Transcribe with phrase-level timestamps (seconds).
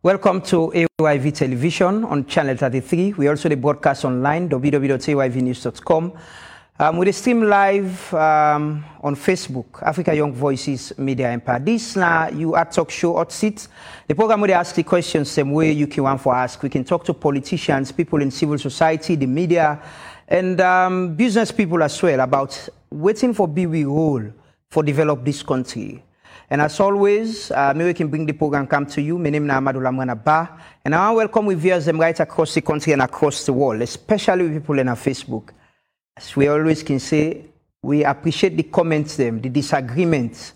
[0.00, 3.14] Welcome to AYV Television on Channel 33.
[3.14, 6.12] We also broadcast online, www.ayvnews.com.
[6.78, 11.58] Um, we stream live um, on Facebook, Africa Young Voices Media Empire.
[11.58, 13.66] This now you at talk show hot seat.
[14.06, 16.62] The program they ask the questions same way you can want for ask.
[16.62, 19.82] We can talk to politicians, people in civil society, the media,
[20.28, 24.32] and um, business people as well about waiting for BW role
[24.70, 26.04] for develop this country.
[26.50, 29.18] And as always, uh, maybe we can bring the program come to you.
[29.18, 30.48] My name is Lamrana Bah,
[30.82, 34.48] and I welcome with viewers them right across the country and across the world, especially
[34.48, 35.50] people in our Facebook.
[36.16, 37.44] As we always can say,
[37.82, 40.54] we appreciate the comments, them, the disagreements.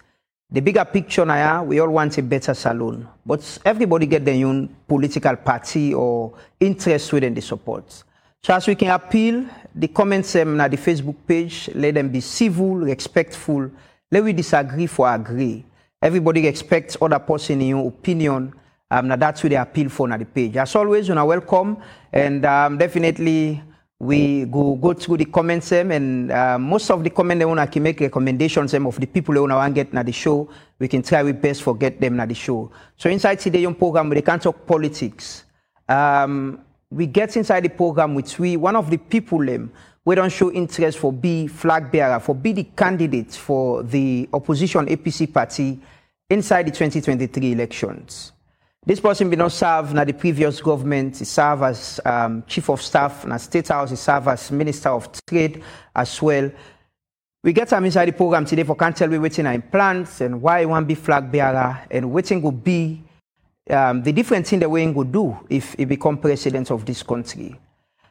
[0.50, 3.06] The bigger picture now, we all want a better Salone.
[3.24, 8.02] But everybody get their own political party or interest within the support.
[8.42, 12.20] So as we can appeal, the comments them na the Facebook page, let them be
[12.20, 13.70] civil, respectful.
[14.10, 15.64] Let we disagree for agree.
[16.02, 18.52] Everybody expects other person in your opinion.
[18.90, 20.56] Um, now that's what they appeal for on the page.
[20.56, 21.76] As always, you are welcome,
[22.12, 23.62] and um, definitely
[24.00, 27.72] we go go through the comments them, and uh, most of the comment they want
[27.72, 30.48] to make recommendations them of the people they want to get na the show.
[30.80, 32.72] We can try our best for get them na the show.
[32.96, 35.44] So inside today young program, we can talk politics.
[35.88, 39.72] Um, we get inside the program with we one of the people them
[40.04, 44.86] we don't show interest for be flag bearer, for be the candidate for the opposition
[44.86, 45.78] APC party
[46.32, 48.32] inside the 2023 elections.
[48.84, 51.18] This person been not serve na the previous government.
[51.18, 53.90] He served as um, chief of staff na State House.
[53.90, 55.62] He served as minister of trade
[55.94, 56.50] as well.
[57.44, 60.40] We get him inside the program today for can tell we waiting in plans and
[60.40, 63.02] why want be flag bearer and waiting will be
[63.70, 67.02] um, the different thing the way he will do if he become president of this
[67.02, 67.54] country.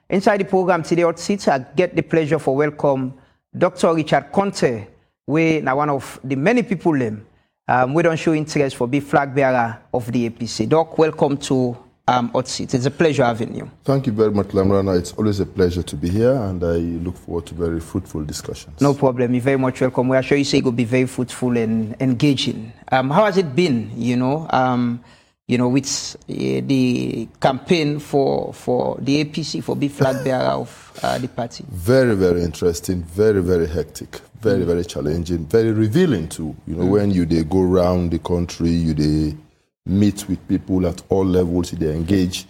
[0.10, 3.16] Inside the program today, hot seats, I get the pleasure for welcome
[3.58, 3.94] Dr.
[3.94, 4.88] Richard Konteh,
[5.28, 7.26] we now one of the many people them
[7.72, 10.68] um, we don't show interest for be flag bearer of the APC.
[10.68, 12.74] Doc, welcome to um, Hot Seat.
[12.74, 13.72] It's a pleasure having you.
[13.86, 15.00] Thank you very much, Lamrana.
[15.00, 18.82] It's always a pleasure to be here, and I look forward to very fruitful discussions.
[18.82, 19.34] No problem.
[19.34, 20.10] You're very much welcome.
[20.10, 22.74] We are sure you say it will be very fruitful and engaging.
[22.92, 23.90] Um, how has it been?
[23.96, 25.02] You know, um,
[25.48, 26.34] you know, with uh,
[26.66, 31.66] the campaign for for the APC for be flag bearer of uh, the party.
[31.70, 33.04] Very, very interesting.
[33.04, 34.22] Very, very hectic.
[34.40, 35.46] Very, very challenging.
[35.46, 36.56] Very revealing too.
[36.66, 39.38] You know, when you they go around the country, you they
[39.86, 42.46] meet with people at all levels, they engage.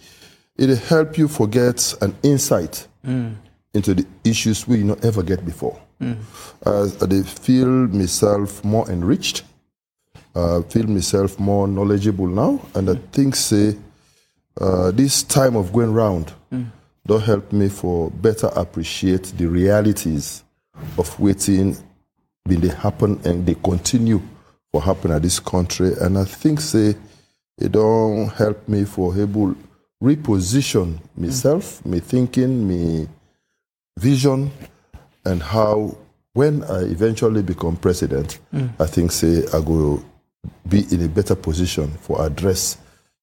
[0.56, 2.86] It help you forget an insight
[3.74, 5.80] into the issues we not ever get before.
[6.66, 9.44] As I feel myself more enriched
[10.34, 13.76] uh, feel myself more knowledgeable now, and I think say
[14.60, 16.32] uh, this time of going round
[17.06, 20.44] don't help me for better appreciate the realities
[20.98, 21.76] of waiting
[22.48, 24.20] been they happen and they continue
[24.70, 26.94] for happen at this country, and I think say
[27.58, 29.54] it don't help me for able
[30.02, 33.08] reposition myself, me thinking, me
[33.98, 34.50] vision,
[35.24, 35.96] and how
[36.32, 38.38] when I eventually become president,
[38.80, 40.02] I think say I go
[40.68, 42.78] be in a better position for address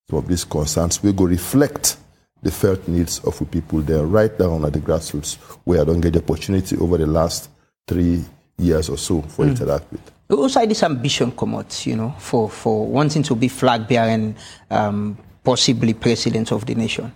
[0.09, 1.01] some of these concerns.
[1.03, 1.97] We go reflect
[2.41, 5.35] the felt needs of the people there right down at the grassroots
[5.65, 7.49] where I don't get the opportunity over the last
[7.87, 8.23] three
[8.57, 10.01] years or so for interact with.
[10.29, 14.35] Also, this ambition come out, you know, for, for wanting to be flag bearer and
[14.69, 17.11] um, possibly president of the nation.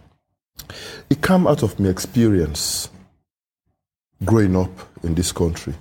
[1.09, 2.89] It come out of my experience
[4.25, 4.71] growing up
[5.03, 5.73] in this country,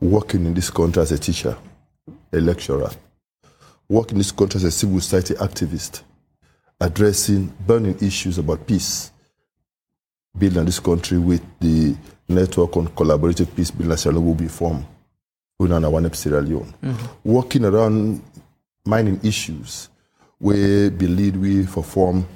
[0.00, 1.56] working in this country as a teacher,
[2.32, 2.90] a lecturer,
[3.88, 6.02] working in this country as a civil society activist,
[6.80, 9.10] addressing burning issues about peace,
[10.36, 11.96] building this country with the
[12.28, 14.84] network on collaborative peace building that will be formed.
[15.60, 16.74] Unana Wanep Sierra Leone.
[16.82, 17.06] Mm-hmm.
[17.30, 18.22] Working around
[18.84, 19.88] mining issues,
[20.40, 22.26] we believe we for form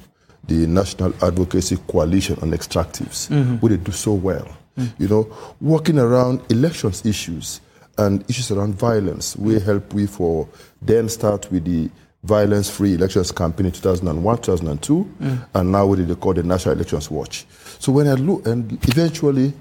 [0.44, 3.56] the National Advocacy Coalition on Extractives, mm-hmm.
[3.56, 4.48] where they do so well.
[4.78, 5.03] Mm-hmm.
[5.03, 7.60] You know, working around elections issues
[7.98, 9.36] and issues around violence.
[9.36, 10.48] We help we for
[10.81, 11.91] then start with the
[12.22, 15.47] violence free elections campaign in 2001, 2002, mm.
[15.54, 17.47] and now what they call the National Elections Watch.
[17.78, 19.53] So when I look, and eventually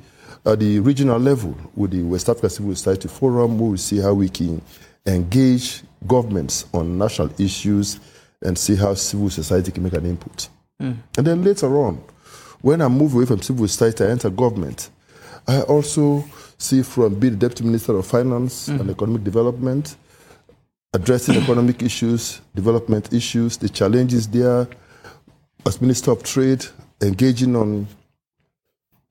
[0.46, 4.14] at the regional level with the West Africa Civil Society Forum, we will see how
[4.14, 4.62] we can
[5.06, 8.00] engage governments on national issues
[8.42, 10.50] and see how civil society can make an input.
[10.82, 10.98] Mm.
[11.18, 12.02] And then later on,
[12.62, 14.90] when I move away from civil society, I enter government.
[15.48, 16.26] I also
[16.58, 18.90] see from being the Deputy Minister of Finance and mm-hmm.
[18.90, 19.96] Economic Development,
[20.94, 24.68] addressing economic issues, development issues, the challenges there,
[25.66, 26.66] as Minister of Trade,
[27.02, 27.88] engaging on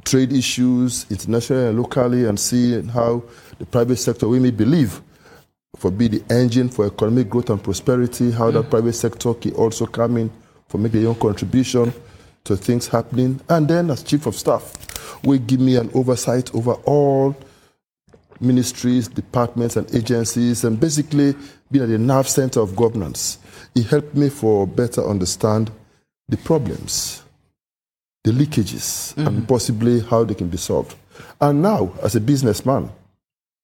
[0.04, 3.22] trade issues internationally and locally, and seeing how
[3.58, 5.00] the private sector, we may believe,
[5.76, 8.70] for be the engine for economic growth and prosperity, how the mm.
[8.70, 10.30] private sector can also come in
[10.68, 11.92] for making their own contribution
[12.46, 13.40] to things happening.
[13.48, 14.72] And then as chief of staff,
[15.24, 17.36] will give me an oversight over all
[18.40, 21.34] ministries, departments, and agencies, and basically
[21.70, 23.38] being at the nerve center of governance.
[23.74, 25.70] It helped me for better understand
[26.28, 27.22] the problems,
[28.24, 29.44] the leakages, and mm-hmm.
[29.46, 30.96] possibly how they can be solved.
[31.40, 32.90] And now, as a businessman,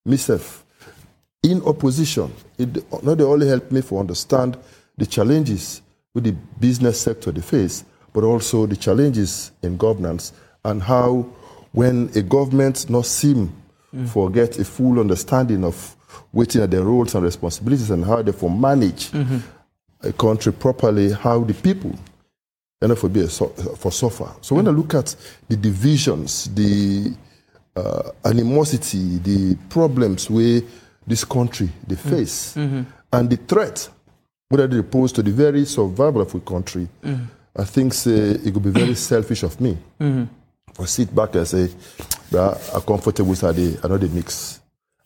[0.05, 0.65] myself,
[1.43, 4.57] in opposition, it not only helped me for understand
[4.97, 5.81] the challenges
[6.13, 7.83] with the business sector they face,
[8.13, 10.31] but also the challenges in governance
[10.63, 11.25] and how
[11.71, 13.51] when a government not seem
[13.93, 14.07] mm.
[14.07, 15.95] forget a full understanding of
[16.31, 19.37] waiting at their roles and responsibilities and how they for manage mm-hmm.
[20.01, 21.93] a country properly, how the people
[22.81, 24.29] and for be a, so- for suffer.
[24.41, 24.77] So when I mm.
[24.77, 25.15] look at
[25.47, 27.13] the divisions, the
[27.75, 30.61] uh, animosity, the problems where
[31.07, 32.09] this country they mm.
[32.09, 32.83] face, mm-hmm.
[33.11, 33.89] and the threat
[34.49, 36.87] whether they pose to the very survival of a country,
[37.55, 40.23] I think say, it would be very selfish of me mm-hmm.
[40.73, 41.67] for sit back and say,
[42.31, 44.59] "Bruh, I'm comfortable with the another mix.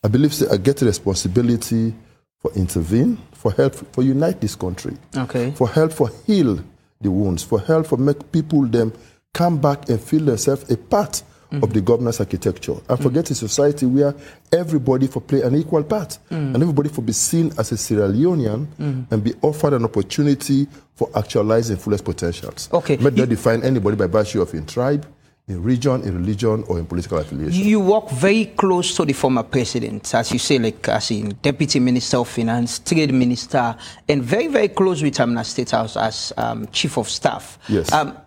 [0.04, 1.94] I believe say, I get responsibility
[2.40, 5.52] for intervene, for help, for unite this country Okay.
[5.52, 6.60] for help for heal
[7.02, 8.94] the wounds, for help for make people them
[9.34, 12.76] come back and feel themselves a part of the governance architecture.
[12.90, 14.14] And forget a society where
[14.52, 18.68] everybody for play an equal part and everybody for be seen as a Sierra Leonean
[18.78, 22.70] and be offered an opportunity for actualizing fullest potentials.
[22.74, 22.98] Okay.
[22.98, 25.06] May not define anybody by virtue of in tribe,
[25.48, 27.64] in region, in religion, or in political affiliation.
[27.64, 31.80] You work very close to the former president, as you say, like as in deputy
[31.80, 33.78] minister of finance, trade minister,
[34.10, 37.60] and very, very close with him in State House as um, chief of staff.
[37.70, 37.94] Yes.
[37.94, 38.18] Um,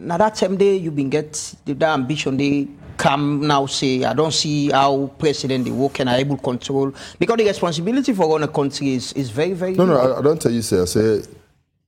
[0.00, 2.66] now that time day you been get the, the ambition they
[2.96, 6.92] come now say I don't see how president they work and are able to control
[7.18, 10.22] because the responsibility for running a country is, is very very No, no, I, I
[10.22, 10.82] don't tell you, sir.
[10.82, 11.22] I say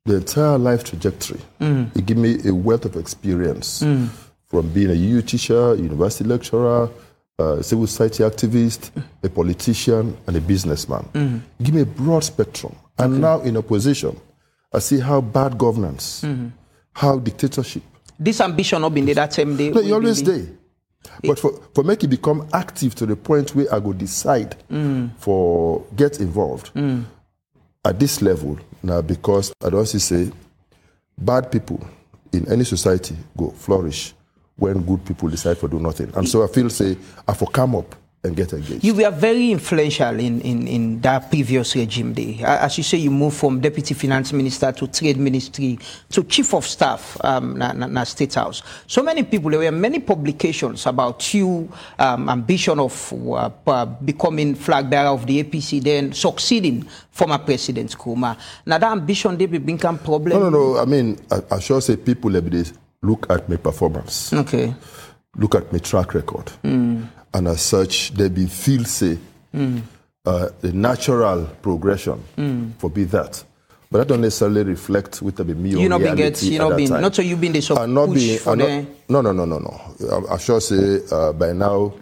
[0.05, 1.41] the entire life trajectory.
[1.61, 1.97] Mm.
[1.97, 4.09] It give me a wealth of experience mm.
[4.47, 6.91] from being a UU teacher, university lecturer,
[7.39, 8.91] uh, civil society activist,
[9.23, 11.09] a politician, and a businessman.
[11.15, 11.41] Mm.
[11.63, 12.75] Give me a broad spectrum.
[12.99, 14.19] And now in opposition,
[14.73, 16.49] I see how bad governance, mm-hmm.
[16.93, 17.83] how dictatorship.
[18.25, 20.47] This ambition not been there that time day No, you always there.
[21.25, 25.11] But for, for make it become active to the point where I go decide mm.
[25.19, 27.05] for get involved mm.
[27.85, 30.31] at this level now because I don't see say
[31.19, 31.85] bad people
[32.33, 34.15] in any society go flourish
[34.57, 36.13] when good people decide for do nothing.
[36.15, 36.97] And so I feel say
[37.27, 38.85] I for come up and get engaged.
[38.85, 42.41] You were very influential in, in, in that previous regime day.
[42.45, 45.79] As you say, you moved from deputy finance minister to trade ministry
[46.11, 48.63] to chief of staff um, na, na, na state house.
[48.87, 54.55] So many people, there were many publications about you, um, ambition of uh, uh, becoming
[54.55, 58.39] flag bearer of the APC, then succeeding former president Koroma.
[58.65, 60.39] Now that ambition, they become problem.
[60.39, 60.79] no, no, no.
[60.79, 62.73] I mean, I, I sure say people like this
[63.03, 64.33] look at my performance.
[64.33, 64.73] Okay.
[65.37, 66.53] look at my track record.
[67.35, 69.19] And as such, they be feel say
[69.55, 72.23] uh, the natural progression
[72.79, 73.43] for be that.
[73.91, 76.89] But that don't necessarily reflect with the me You not been get, you not been,
[76.89, 78.87] not so you been the so I'm not push being, for the.
[79.09, 80.27] not, no, no, no, no, no.
[80.31, 81.93] I, I sure say uh, by now,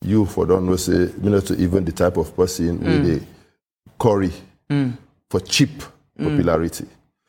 [0.00, 3.26] you for don't know say, me not to even the type of person with a
[3.98, 4.32] curry
[5.28, 5.82] for cheap
[6.18, 6.86] popularity.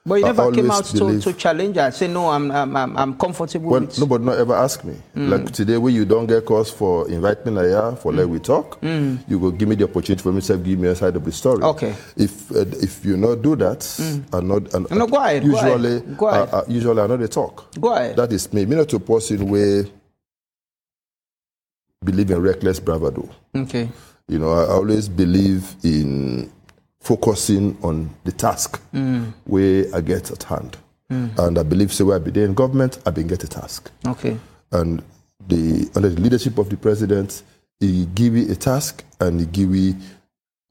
[0.07, 3.17] But you never came out to, to challenge and say, no, I'm, I'm, I'm, I'm
[3.17, 4.95] comfortable Well, with nobody not ever ask me.
[5.15, 8.79] Like today, when you don't get calls for invite me here for let we talk,
[8.81, 11.61] you go give me the opportunity for myself, give me a side of the story.
[11.61, 11.93] Okay.
[12.15, 15.81] If uh, if you not do that, and not and No, go ahead, go ahead,
[15.81, 16.49] usually go ahead.
[16.53, 17.69] Uh, uh, usually I know they talk.
[17.79, 18.15] Go ahead.
[18.15, 18.65] That is me.
[18.65, 19.83] Me not a person where
[22.03, 23.27] believe in reckless bravado.
[23.53, 23.89] Okay.
[24.29, 26.51] You know, I always believe in
[27.01, 28.81] focusing on the task
[29.45, 30.77] where I get at hand.
[31.09, 33.91] And I believe so where I be there in government, I been get a task.
[34.05, 34.37] Okay.
[34.71, 35.01] And
[35.47, 37.43] the under the leadership of the president,
[37.79, 39.95] he give you a task and he give you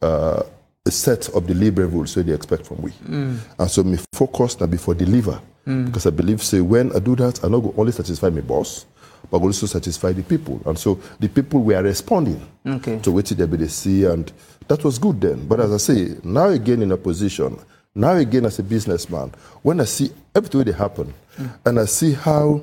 [0.03, 0.43] uh,
[0.85, 2.93] a set of the deliverables so they expect from we.
[3.09, 5.41] And so me focus now before deliver.
[5.87, 8.87] Because I believe say when I do that, I not go only satisfy my boss,
[9.31, 10.61] but also satisfy the people.
[10.67, 12.99] And so the people were responding Okay.
[13.01, 14.33] to what they be they see and
[14.69, 15.47] that was good then.
[15.47, 17.59] But as I say, now again in opposition,
[17.95, 19.33] now again as a businessman,
[19.63, 21.51] when I see everything they happen mm.
[21.65, 22.63] and I see how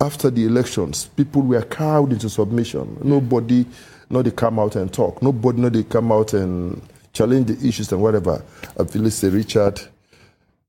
[0.00, 2.84] after the elections, people were cowed into submission.
[3.00, 3.04] Mm.
[3.04, 3.66] Nobody,
[4.10, 5.22] no, they come out and talk.
[5.22, 6.80] Nobody, no, they come out and
[7.12, 8.42] challenge the issues and whatever.
[8.78, 9.80] I feel say Richard,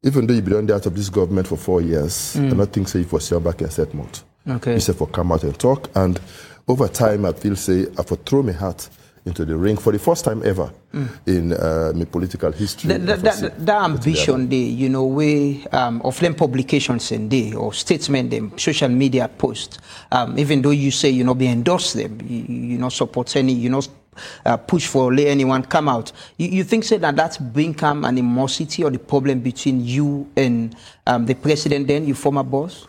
[0.04, 2.54] even though you've been on the out of this government for four years, mm.
[2.54, 4.24] I don't think say you for sure back in settlement.
[4.48, 4.74] Okay.
[4.76, 5.90] You say for come out and talk.
[5.96, 6.20] And
[6.68, 8.90] over time, I feel say I for throw my hat
[9.26, 10.72] into the ring for the first time ever
[11.26, 12.88] in uh, my political history.
[12.88, 17.54] That, that, that, that ambition there, you know, we um, of them publications and day
[17.54, 19.80] or statement them, social media post.
[20.12, 23.54] Um, even though you say you know be endorse them, you, you know support any,
[23.54, 23.82] you know
[24.46, 26.12] uh, push for let anyone come out.
[26.38, 30.76] You, you think say that that's become an animosity or the problem between you and
[31.06, 32.88] um, the president then, your former boss?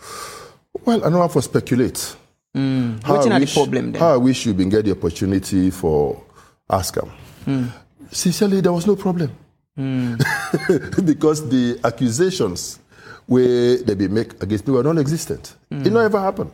[0.89, 2.17] Well, I don't have to speculate.
[2.55, 4.01] How Wetin I are the wish- problem then?
[4.01, 6.25] How I wish you been get the opportunity for
[6.71, 6.97] ask.
[7.45, 7.67] Hmm.
[8.11, 9.31] Sincerely, there was no problem.
[9.77, 12.79] because the accusations
[13.27, 15.57] where they be make against me were non-existent.
[15.71, 15.85] Hmm.
[15.87, 16.53] It not ever happened.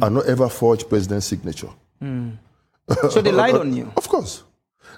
[0.00, 1.68] I not ever forged president's signature.
[3.10, 3.92] So they lied on you.
[3.96, 4.42] Of course.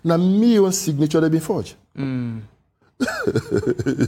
[0.05, 1.75] Now, me own signature they be forged.
[1.97, 2.39] Hmm.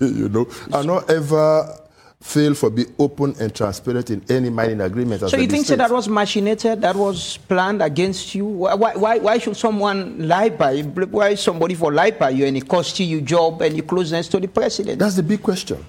[0.00, 1.80] you know, I not ever
[2.24, 5.22] fail for be open and transparent in any mining agreement.
[5.22, 5.76] as So you think state.
[5.76, 8.46] that was machinated, that was planned against you?
[8.46, 10.84] Why, why- why, should someone lie by you?
[10.84, 14.26] Why somebody for lie by you and it cost you your job and your closeness
[14.28, 14.98] to the president?
[15.00, 15.84] That's the big question.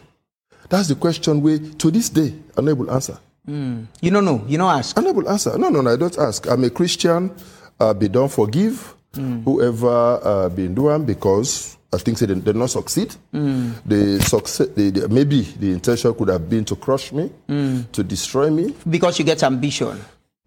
[0.67, 3.17] That's the question we, to this day, to answer.
[3.47, 4.97] you don't know, you don't ask.
[4.97, 5.57] I'm not able to answer.
[5.57, 6.45] No, no, no, I don't ask.
[6.47, 7.31] I'm a Christian.
[7.79, 13.15] Uh, be done forgive whoever uh, been doing because I think they did not succeed.
[13.33, 13.73] Mm.
[13.85, 17.91] The success, the, the, maybe the intention could have been to crush me, mm.
[17.91, 19.97] to destroy me, Because you get ambition.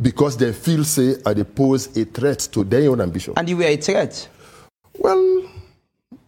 [0.01, 3.35] because they feel say I pose a threat to their own ambition.
[3.37, 4.29] And you were a threat.
[4.99, 5.43] Well,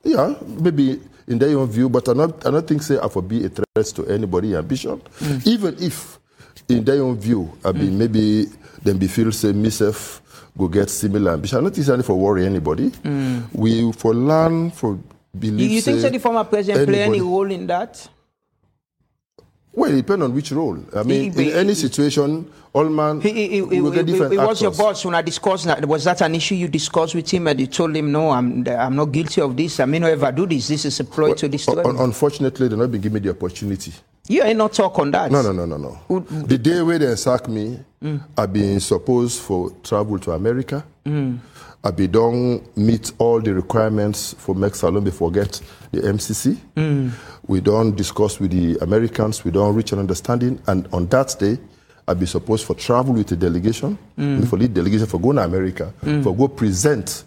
[0.05, 3.23] yeah, maybe in their own view, but I not I don't think say I for
[3.23, 5.01] be a threat to anybody ambition.
[5.21, 5.47] Mm.
[5.47, 6.19] Even if
[6.69, 8.47] in their own view, I be maybe
[8.83, 10.23] them be feel say myself
[10.57, 11.71] go get similar ambition.
[11.71, 12.89] Think it's for worry anybody.
[12.89, 13.41] Hmm.
[13.53, 14.99] We for learn for
[15.39, 15.71] believe.
[15.71, 18.09] you think say so the former president play any role in that?
[19.73, 20.79] Well, it depends on which role.
[20.97, 24.39] I mean, He- in any situation, all man He, he, he, will get different he
[24.39, 25.87] was your boss when I discussed that.
[25.87, 28.97] Was that an issue you discussed with him and you told him, no, I'm, I'm
[28.97, 29.79] not guilty of this.
[29.79, 30.67] I may not ever do this.
[30.69, 33.93] This is a ploy to destroy Un- unfortunately, they not been giving me the opportunity.
[34.31, 35.33] You ain't not talk on that.
[35.33, 36.21] No, no, no, no, no.
[36.21, 37.81] The day where they sack me,
[38.39, 40.85] I been supposed for travel to America.
[41.05, 41.39] Mm.
[41.83, 45.61] I be done meet all the requirements for make Salone before get
[45.91, 46.57] the MCC.
[46.77, 47.11] Mm.
[47.49, 49.45] We don't discuss with the Americans.
[49.45, 50.63] We don't reach an understanding.
[50.69, 51.59] And on that day,
[52.07, 54.47] I be supposed for travel with the delegation, mm.
[54.47, 57.25] for lead delegation for go to America, for go present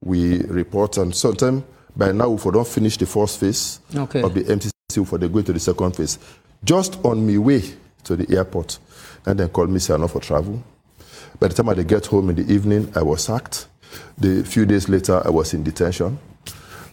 [0.00, 1.64] we report and sometime
[1.96, 4.22] by now if we don't finish the first phase Okay.
[4.22, 4.70] of the MCC
[5.04, 6.18] for they go to the second phase.
[6.64, 7.62] Just on my way
[8.04, 8.78] to the airport,
[9.26, 10.62] and then called me say I'm not for travel.
[11.38, 13.68] By the time I get home in the evening, I was sacked.
[14.16, 16.18] The few days later, I was in detention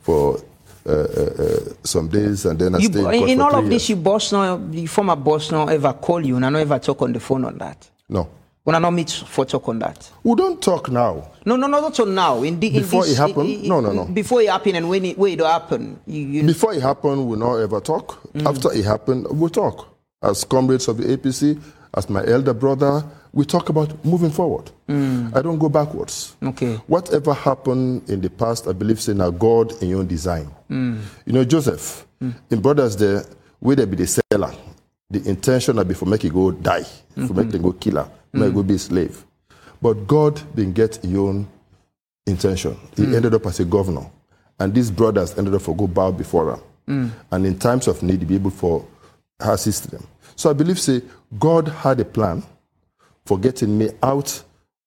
[0.01, 0.41] for
[0.85, 3.43] uh, uh, uh, some days, and then I You, stayed in, in court in for
[3.45, 3.89] all of this, years.
[3.91, 7.01] your boss, no, the former boss, no ever call you and I no ever talk
[7.01, 7.89] on the phone on that.
[8.09, 8.27] No,
[8.65, 10.09] When I not meet for talk on that.
[10.23, 11.29] we don't talk now.
[11.45, 12.41] No, no, no, not so now.
[12.41, 13.63] In the, in Before this, it happened?
[13.63, 14.05] No, no, no.
[14.05, 17.37] Before it happened and when it, when it happen, you, you Before it happened, we
[17.37, 18.23] not ever talk.
[18.33, 18.47] Mm.
[18.49, 19.95] After it happened, we talk.
[20.23, 21.61] As comrades of the APC,
[21.93, 23.03] as my elder brother,
[23.33, 24.71] we talk about moving forward.
[24.89, 25.35] Mm.
[25.37, 26.35] I don't go backwards.
[26.41, 26.73] Okay.
[26.87, 30.49] Whatever happened in the past, I believe, say now God in your own design.
[30.71, 31.01] Mm.
[31.27, 33.25] You know, Joseph, in brothers there,
[33.59, 34.51] where they be the seller,
[35.11, 37.49] the intention will be for make it go die, for make mm-hmm.
[37.49, 37.99] them go kill
[38.35, 38.67] make go mm.
[38.67, 39.25] be a slave.
[39.81, 41.47] But God didn't get your own
[42.25, 42.77] intention.
[42.95, 43.15] He mm.
[43.15, 44.09] ended up as a governor.
[44.59, 46.61] And these brothers ended up for go bow before him.
[46.87, 47.11] Mm.
[47.31, 48.85] And in times of need, be able for
[49.39, 50.05] assist them.
[50.35, 51.01] So I believe, say,
[51.37, 52.43] God had a plan
[53.25, 54.43] for getting me out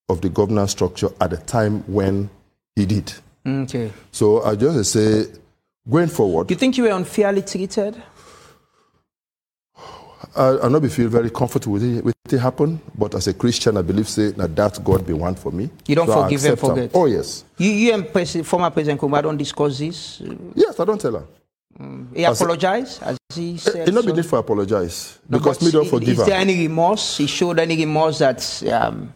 [0.09, 2.31] of the governance structure at the time when
[2.77, 3.13] he did.
[3.47, 3.91] okay.
[4.13, 5.27] So I just say,
[5.89, 8.01] going forward, You think you were unfairly treated?
[10.37, 13.35] I, I not be feel very comfortable with it, with it happen, but as a
[13.35, 15.71] Christian, I believe say that that God be one for me.
[15.87, 16.91] You don't So forgive and forget?
[16.95, 20.21] Oh yes, You, you and Pres- former President Koroma don't discuss this.
[20.55, 20.79] yes.
[20.81, 21.25] I don't tell her.
[22.15, 23.89] He apologized, as he said.
[23.89, 26.41] It not be need for apologize No, because me don't forgive Is there her.
[26.41, 27.19] any remorse?
[27.19, 29.15] He showed any remorse that um,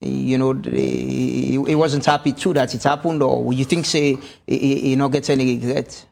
[0.00, 4.58] you know he, he wasn't happy too that it happened, or you think say he,
[4.58, 6.06] he, he not get any regret?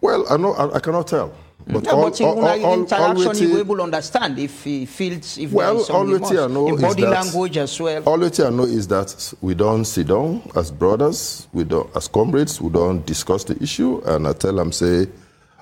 [0.00, 1.32] Well, I know I, I cannot tell.
[1.66, 4.86] But No, all, but in all, all, all, interaction, all you able understand if he
[4.86, 6.38] feels if Well, there is some all.
[6.38, 8.02] I know in body that- language as well.
[8.04, 12.70] All know is that we don't sit down as brothers, we don't, as comrades, we
[12.70, 14.00] don't discuss the issue.
[14.04, 15.06] And I tell them, say,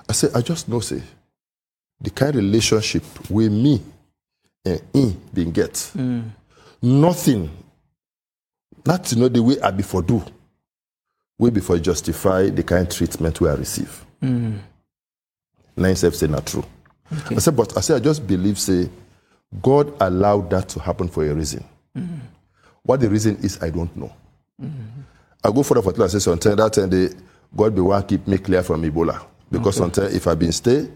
[0.09, 1.01] I say, I just know, say,
[1.99, 3.81] the kind of relationship with me
[4.65, 6.23] eh, and him being get, mm.
[6.81, 7.49] nothing,
[8.83, 10.23] That is not know the way I before do,
[11.37, 14.03] way before justify the kind of treatment we I receive.
[14.23, 14.59] Mm.
[15.81, 16.63] Nine self say not true.
[17.29, 18.89] I said, but I say I just believe, say,
[19.61, 21.63] God allowed that to happen for a reason.
[21.97, 22.19] Mm-hmm.
[22.83, 24.13] What the reason is, I don't know.
[24.61, 25.01] Mm-hmm.
[25.43, 27.09] I go further for tell say sometimes that time they
[27.55, 29.25] God be one keep me clear from Ebola.
[29.49, 29.83] Because Okay.
[29.83, 30.87] sometimes if I've been stay,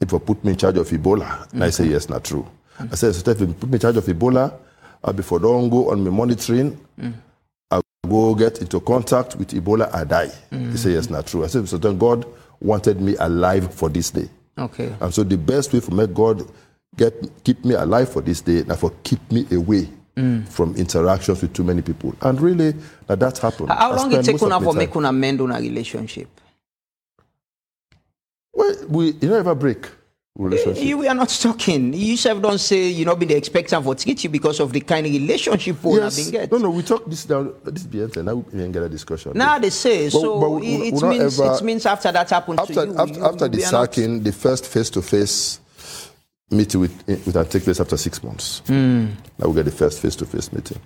[0.00, 2.46] if I put me in charge of Ebola, and I say yes, not true.
[2.78, 2.92] Mm-hmm.
[2.92, 4.52] I say sometimes if you put me in charge of Ebola,
[5.02, 7.12] I before don't go on my monitoring, mm.
[7.70, 10.30] I'll go get into contact with Ebola, I die.
[10.50, 11.42] He say yes, not true.
[11.42, 12.26] I said sometimes God
[12.60, 14.28] wanted me alive for this day.
[14.58, 14.94] Okay.
[15.00, 16.42] And so the best way for make God
[16.96, 17.14] get
[17.44, 20.46] keep me alive for this day, now for keep me away mm.
[20.48, 22.14] from interactions with too many people.
[22.20, 22.74] And really,
[23.06, 23.70] that that happened.
[23.70, 26.28] How I long it take una for make una mend una relationship?
[28.52, 29.88] Well, we you know ever break
[30.48, 30.82] relationship.
[30.84, 31.92] You we are not talking.
[31.92, 35.06] You yourself don't say you know be the expectant for you because of the kind
[35.06, 36.30] of relationship we have been yes.
[36.30, 36.52] get.
[36.52, 37.52] No, no, we talk this down.
[37.64, 38.16] This be end.
[38.24, 39.32] Now we can get a discussion.
[39.34, 40.40] Now they say But- so.
[40.40, 42.96] but we- it, it means ever- it means after that happened after to you.
[42.98, 45.60] after, you- after the are not- sacking, the first face-to-face
[46.50, 48.62] meeting with with take place after six months.
[48.66, 49.06] Hmm.
[49.38, 50.78] Now we get the first face-to-face meeting.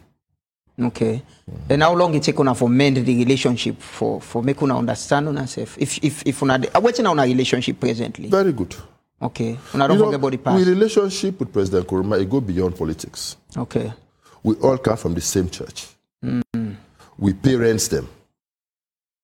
[0.83, 1.23] Okay.
[1.71, 5.29] And how long it take una for mend the relationship for for make una understand
[5.29, 5.79] una self?
[5.79, 8.29] If if if una waiting on a relationship presently.
[8.29, 8.75] Very good.
[9.25, 9.59] Okay.
[9.75, 10.57] Una don't You forget about the past.
[10.57, 13.37] we relationship with President Koroma, it go beyond politics.
[13.57, 13.93] Okay.
[14.43, 15.87] We all come from the same church.
[16.23, 16.77] Mm.
[17.19, 18.07] We parents them.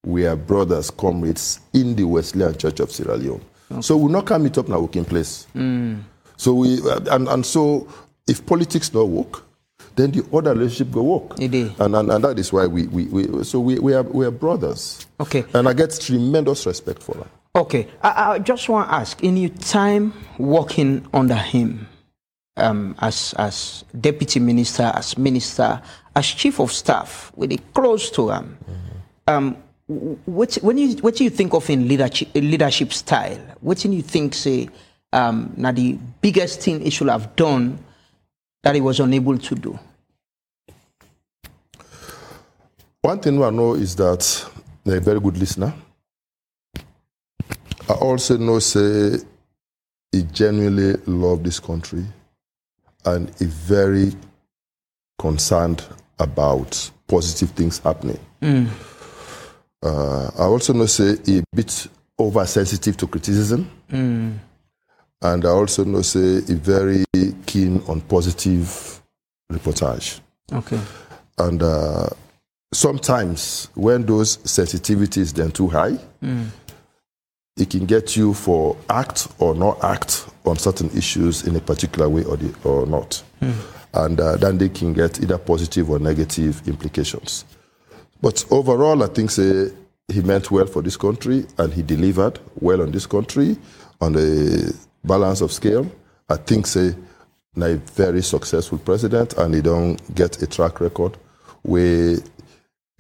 [0.07, 3.43] We are brothers, comrades in the Wesleyan Church of Sierra Leone.
[3.83, 5.47] So we not come meet up in a working place.
[5.55, 6.03] Mm.
[6.37, 7.87] So we uh, and, and so
[8.27, 9.45] if politics don't work,
[9.97, 11.39] then the other relationship go work.
[11.39, 11.73] It dey.
[11.79, 14.31] And, and and that is why we we, we so we, we are we are
[14.31, 15.07] brothers.
[15.21, 15.45] Okay.
[15.53, 17.29] And I get tremendous respect for them.
[17.57, 21.89] Okay, I, I just want to ask: in your time working under him,
[22.57, 25.83] um, as as deputy minister, as minister,
[26.15, 28.57] as chief of staff, with it close to him,
[29.27, 29.57] um,
[30.27, 33.41] what when you what do you think of in leadership leadership style?
[33.61, 34.69] What do you think say
[35.13, 37.79] um, now the biggest thing he should have done
[38.63, 39.77] that he was unable to do?
[43.03, 44.49] One thing I know is that
[44.85, 45.75] they're a very good listener.
[47.91, 49.19] I also know say
[50.13, 52.05] he genuinely love this country
[53.05, 54.13] and is very
[55.19, 55.83] concerned
[56.21, 58.21] about positive things happening.
[59.83, 63.69] Uh, I also know say he a bit oversensitive to criticism.
[65.23, 67.05] And I also know say he very
[67.47, 69.03] keen on positive
[69.53, 70.21] reportage.
[70.53, 70.79] Okay.
[71.39, 72.09] And uh,
[72.73, 75.99] sometimes when those sensitivities then too high,
[77.57, 82.09] it can get you for act or not act on certain issues in a particular
[82.09, 83.23] way or, the, or not.
[83.93, 87.45] And uh, then they can get either positive or negative implications.
[88.23, 89.71] But overall, I think say,
[90.09, 93.57] he meant well for this country and he delivered well on this country
[94.01, 95.91] on the balance of scale.
[96.29, 96.95] I think say,
[97.57, 101.17] a very successful president and he don't get a track record
[101.63, 102.17] where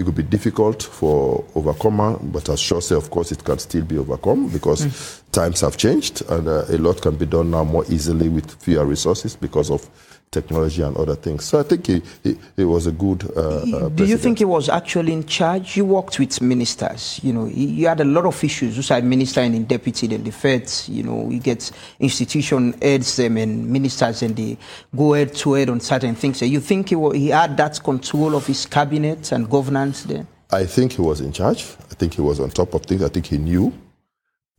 [0.01, 3.85] it could be difficult for overcomer, but as sure say, of course, it can still
[3.85, 7.85] be overcome because times have changed and uh, a lot can be done now more
[7.91, 9.87] easily with fewer resources because of
[10.33, 11.45] technology and other things.
[11.45, 14.45] So I think he, he, he was a good uh, uh, Do you think he
[14.45, 15.77] was actually in charge?
[15.77, 17.19] You worked with ministers.
[17.23, 18.77] You know, you you had a lot of issues.
[18.77, 20.88] You said minister and in deputy, then the feds.
[20.88, 24.57] You know, you get institution heads them and ministers, and they
[24.95, 26.38] go head to head on certain things.
[26.38, 30.29] So you think he, he had that control of his cabinet and governance then?
[30.53, 31.64] I think he was in charge.
[31.90, 33.03] I think he was on top of things.
[33.03, 33.73] I think he knew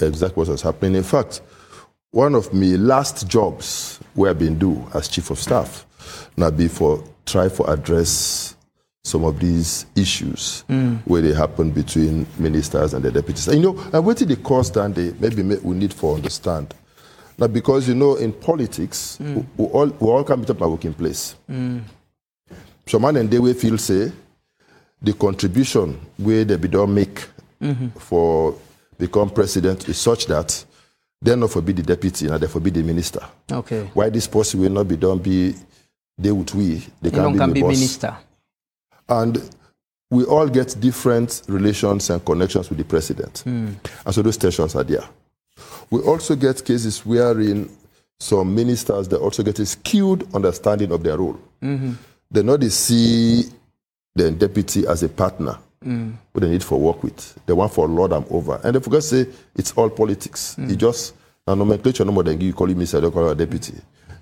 [0.01, 0.95] exactly what was happening.
[0.95, 1.41] In fact,
[2.11, 5.85] one of my last jobs where I've been do as chief of staff,
[6.37, 8.55] now be for try for address
[9.03, 10.99] some of these issues mm.
[11.05, 13.47] where they happen between ministers and the deputies.
[13.47, 16.73] And, you know, and what the cause that they maybe may- we need for understand.
[17.37, 19.35] Now, because you know, in politics, mm.
[19.35, 21.35] we, we all we all come to a working place.
[21.49, 21.81] Mm.
[22.85, 24.11] Some man and they will feel say
[25.01, 27.27] the contribution where they be don't make
[27.61, 27.87] mm-hmm.
[27.97, 28.55] for
[28.97, 30.63] become president is such that
[31.21, 33.21] they not forbid the deputy and they forbid the minister.
[33.51, 33.89] Okay.
[33.93, 35.55] Why this person will not be done be
[36.17, 37.75] they would we they You can be can be boss.
[37.75, 38.17] minister.
[39.07, 39.41] And
[40.09, 43.39] we all get different relations and connections with the president.
[43.39, 43.69] Hmm.
[44.05, 45.03] And so those tensions are there.
[45.89, 47.69] We also get cases wherein
[48.19, 51.39] some ministers they also get a skewed understanding of their role.
[51.61, 51.93] Mm-hmm.
[52.29, 53.45] They not they see
[54.15, 57.37] the deputy as a partner who they need for work with.
[57.45, 58.59] They want for Lord I'm over.
[58.63, 60.55] And they forget say it's all politics.
[60.57, 60.77] You mm.
[60.77, 61.15] just
[61.47, 63.73] a nomenclature no more than you call him minister, don't call him a deputy.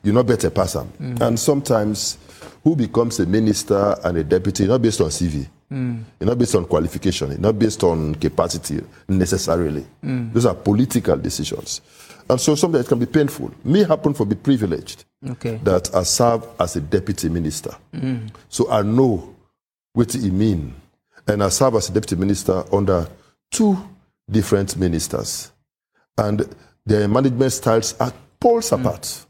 [0.04, 0.92] You're not better person.
[1.00, 1.22] Mm.
[1.22, 2.18] And sometimes
[2.64, 5.48] who becomes a minister and a deputy not based on CV.
[5.72, 6.04] Mm.
[6.20, 7.32] It's not based on qualification.
[7.32, 9.86] It's not based on capacity necessarily.
[10.02, 11.82] Those are political decisions.
[12.30, 13.52] And so sometimes it can be painful.
[13.64, 15.60] Me happen for be privileged Okay.
[15.64, 17.76] that I serve as a deputy minister.
[18.50, 19.36] So I know
[19.94, 20.74] what it mean.
[21.30, 23.08] And I serve as a deputy minister under
[23.52, 23.78] two
[24.30, 25.52] different ministers.
[26.18, 28.80] And their management styles are poles mm.
[28.80, 29.26] apart.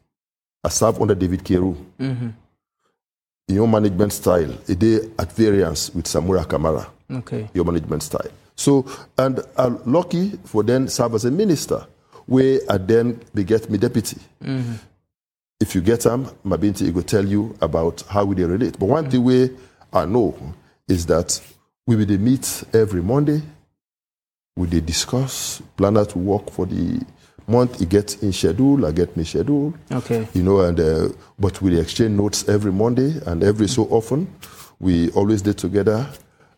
[0.64, 1.76] I serve under David Carew.
[2.00, 2.30] Mm-hmm.
[3.50, 7.50] Your management style, it is at variance with Samura Kamara Okay.
[7.54, 8.30] your management style.
[8.56, 8.86] So,
[9.18, 11.86] and I'm lucky for then serve as a minister,
[12.28, 14.18] where I then be get me deputy.
[14.44, 14.74] Mm-hmm.
[15.60, 18.78] If you get him, Mabinti he will tell you about how we they relate.
[18.80, 19.12] But one mm.
[19.12, 19.50] thing way
[19.92, 20.38] I know
[20.88, 21.42] is that
[21.90, 23.42] we will meet every Monday.
[24.56, 27.02] We they discuss, plan out to work for the
[27.48, 27.80] month.
[27.80, 30.28] He gets in schedule, I get me schedule Okay.
[30.36, 34.28] you know, and uh, but we exchange notes every Monday and every so often.
[34.80, 36.08] We always did together,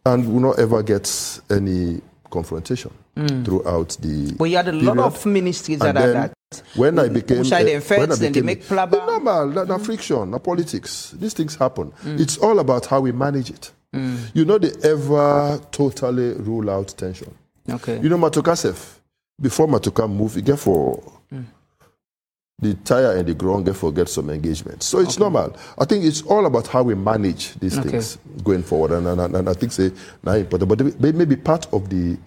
[0.06, 1.08] and we not ever get
[1.50, 2.92] any confrontation
[3.46, 4.36] throughout the.
[4.38, 6.64] But you had a lot of ministries And that are that.
[6.76, 8.98] when I became, Who side them first, when I then they became- make plaba.
[9.08, 11.12] Normal, na, na friction, na politics.
[11.18, 11.94] These things happen.
[12.04, 13.72] It's all about how we manage it.
[13.96, 14.32] Mm.
[14.34, 17.34] You know, they ever totally rule out tension.
[17.70, 18.00] Okay.
[18.00, 19.00] You know, Matoka Sef,
[19.40, 21.02] before Matoka move, he get for
[21.32, 21.46] mm.
[22.60, 24.82] the tire and the ground get for get some engagement.
[24.84, 25.56] So it's normal.
[25.78, 27.90] I think it's all about how we manage these Okay.
[27.90, 28.92] things going forward.
[28.92, 29.92] And, and, and I think say
[30.24, 30.70] now important.
[30.70, 32.18] But maybe part of the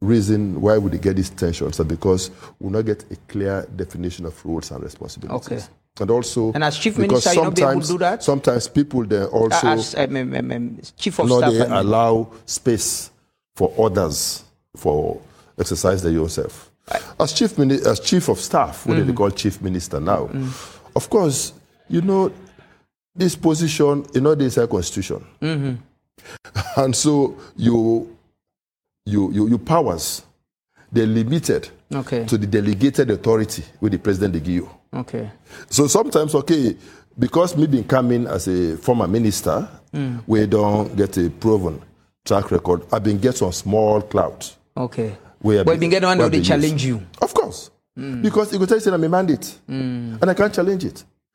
[0.00, 2.30] reason why we get these tensions are because
[2.60, 5.46] we not get a clear definition of roles and responsibilities.
[5.52, 5.62] Okay.
[6.00, 8.22] And also, And as chief because minister, you not be able to sometimes- do that?
[8.22, 11.52] Sometimes people then also as um, um, um, um, chief of no, staff.
[11.52, 11.72] they I mean.
[11.72, 13.10] allow space
[13.56, 14.44] for others
[14.76, 15.20] for
[15.58, 16.70] exercise their yourself.
[17.18, 20.30] As chief, mini- as chief of staff, what do they call chief minister now,
[20.94, 21.52] of course,
[21.88, 22.32] you know,
[23.14, 25.26] this position, you know, this is a constitution.
[26.76, 28.16] And so you,
[29.08, 30.22] you, you, your powers,
[30.92, 32.26] they're limited Okay.
[32.26, 34.70] to the delegated authority with the president they give you.
[34.92, 35.30] Okay.
[35.70, 36.76] So sometimes, okay,
[37.18, 40.22] because me been coming as a former minister, mm.
[40.26, 41.80] we don't get a proven
[42.24, 42.82] track record.
[42.92, 44.54] I've been get some small clout.
[44.76, 45.16] Okay.
[45.40, 47.02] Where But you been getting one where they challenge you.
[47.22, 47.70] Of course.
[47.98, 48.22] Mm.
[48.22, 49.58] Because it will tell you I'm a mandate.
[49.68, 50.20] Mm.
[50.20, 51.04] And I can't challenge it.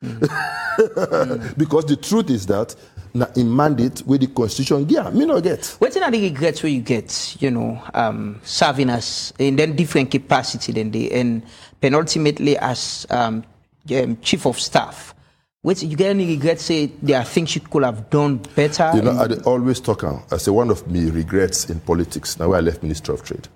[1.56, 2.74] because the truth is that
[3.14, 5.76] na in mandate where the constitution yeah, me not get.
[5.78, 10.10] What are the regrets where you get, you know, um, serving as in then different
[10.10, 11.42] capacity than they and
[11.80, 13.44] penultimately as um,
[13.94, 15.14] um, chief of staff?
[15.62, 16.64] What you get any regrets?
[16.64, 18.90] Say there are things you could have done better.
[18.94, 20.20] You know, I dey always talk am.
[20.30, 22.38] I say one of me regrets in politics.
[22.38, 23.48] Now I left Minister of Trade.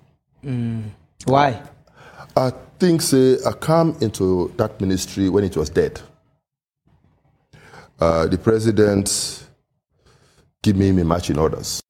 [1.25, 1.61] why?
[2.35, 6.01] I think say I come into that ministry when it was dead.
[7.99, 9.48] Uh, the president
[10.63, 11.81] give me my marching orders,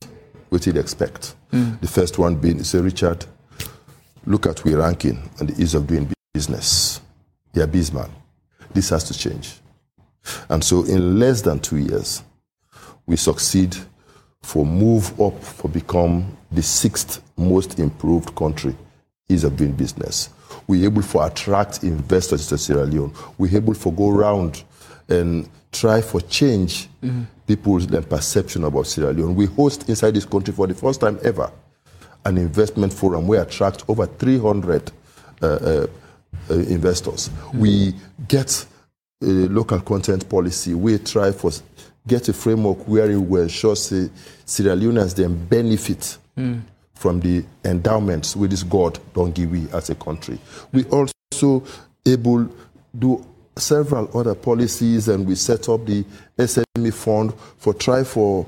[0.49, 1.35] which he'd expect.
[1.51, 1.75] Hmm.
[1.81, 3.25] The first one being, say, Richard,
[4.25, 7.01] look at we ranking and the ease of doing business.
[7.53, 8.11] You're a businessman.
[8.73, 9.59] This has to change.
[10.49, 12.21] And so in less than two years,
[13.05, 13.75] we succeed
[14.41, 18.75] for move up for become the sixth most improved country
[19.27, 20.29] ease of doing business.
[20.67, 23.13] We're able for attract investors to Sierra Leone.
[23.37, 24.63] We're able for go around
[25.07, 26.89] and try for change
[27.47, 29.35] people's then perception about Sierra Leone.
[29.35, 31.51] We host inside this country for the first time ever
[32.25, 33.27] an investment forum.
[33.27, 34.91] We attract over 300
[35.41, 35.87] uh, uh,
[36.49, 37.29] uh, investors.
[37.53, 37.93] We
[38.27, 38.65] get
[39.21, 40.73] a local content policy.
[40.73, 41.51] We try for
[42.07, 44.09] get a framework where we will ensure say,
[44.45, 46.17] Sierra Leoneans then benefit
[46.93, 50.37] from the endowments with this God don't give we as a country.
[50.73, 51.63] We also
[52.05, 52.49] able
[52.97, 53.25] do
[53.59, 56.03] several other policies and we set up the
[56.37, 58.45] SME fund for try for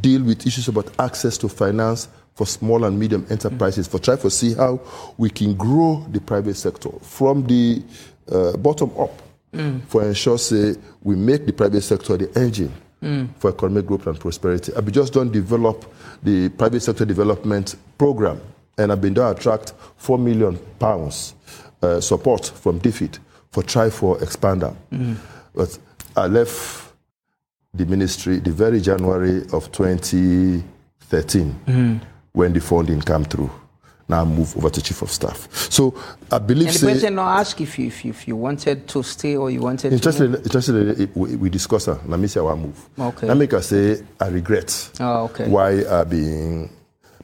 [0.00, 3.86] deal with issues about access to finance for small and medium enterprises.
[3.86, 4.80] For try for see how
[5.18, 7.82] we can grow the private sector from the
[8.30, 9.22] uh, bottom up
[9.86, 12.72] for ensure say we make the private sector the engine
[13.38, 14.72] for economic growth and prosperity.
[14.74, 15.84] I've just done develop
[16.22, 18.40] the private sector development program,
[18.78, 21.34] and I've been there attract four million pounds
[21.82, 23.18] uh, support from DFID
[23.54, 24.74] for try for expander.
[25.54, 25.78] But
[26.16, 26.92] I left
[27.72, 32.00] the ministry the very January of 2013
[32.32, 33.50] when the funding came through.
[34.08, 35.48] Now I move over to chief of staff.
[35.70, 35.94] So
[36.30, 39.02] I believe And the president not ask if you, if you if you wanted to
[39.02, 39.94] stay or you wanted to.
[39.94, 40.44] Interested, move?
[40.44, 41.98] interested in it, we, we discuss her.
[42.06, 42.88] Let me say our move.
[42.98, 43.26] Okay.
[43.28, 45.48] Let me say I regret Oh, okay.
[45.48, 46.68] why I being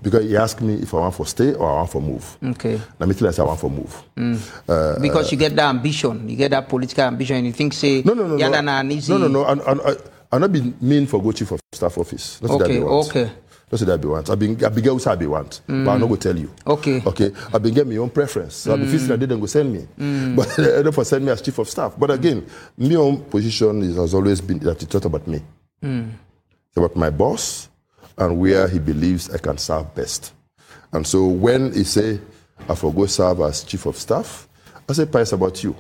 [0.02, 2.38] because he asked me if I want for stay or I want for move.
[2.42, 2.80] Okay.
[2.98, 4.02] Let me tell you I want for move.
[4.16, 4.60] Mm.
[4.68, 8.02] Uh, because you get that ambition, you get that political ambition, and you think say
[8.04, 8.60] no, no, no, yeah, no.
[8.60, 9.12] nah, easy.
[9.12, 9.42] no, no, no.
[9.44, 9.96] I, I, I,
[10.32, 12.40] I not be mean for go chief of staff office.
[12.42, 13.08] Not say that Okay, be want.
[13.08, 13.32] okay.
[13.70, 14.30] Not say that be want.
[14.30, 16.00] I been I been get what I be want, but I'm mm.
[16.00, 16.50] not go tell you.
[16.66, 17.02] Okay.
[17.04, 17.32] Okay.
[17.52, 18.54] I been get my own preference.
[18.54, 20.36] So I be feeling I didn't go send me, mm.
[20.36, 21.94] but they don't for send me as chief of staff.
[21.98, 25.40] But again, my own position is, has always been that it's not about me.
[25.82, 27.69] It's about my boss
[28.20, 30.33] and where he believes I can serve best.
[30.92, 32.20] And so when he say,
[32.68, 34.46] I forgo serve as chief of staff,
[34.88, 35.74] I say, Pies about you.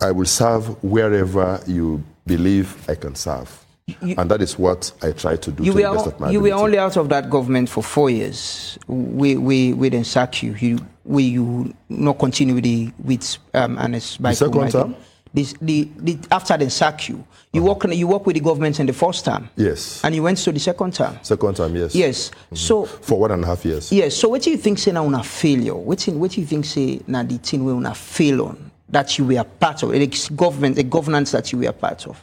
[0.00, 3.64] I will serve wherever you believe I can serve.
[4.00, 6.20] You- and that is what I try to do You to the best were, of
[6.20, 8.78] my you were only out of that government for four years.
[8.86, 10.54] We, we, we didn't sack you.
[10.54, 14.82] You, we, you not continue with the, with, um, Ernest Michael second Michael.
[14.82, 14.96] term?
[15.34, 17.74] This, the, the, after they sack you, you uh-huh.
[17.74, 19.48] work, you work with the government in the first term.
[19.56, 20.04] Yes.
[20.04, 21.18] And you went to the second term.
[21.22, 21.94] Second time, yes.
[21.94, 22.30] Yes.
[22.30, 22.56] Mm-hmm.
[22.56, 23.90] So, For one and a half years.
[23.90, 24.16] yes.
[24.16, 25.74] So what do you think say now una failure?
[25.74, 29.18] What do what do you think say now the thing we una fail on that
[29.18, 29.90] you were part of?
[29.90, 32.22] The government, the governance that you were part of?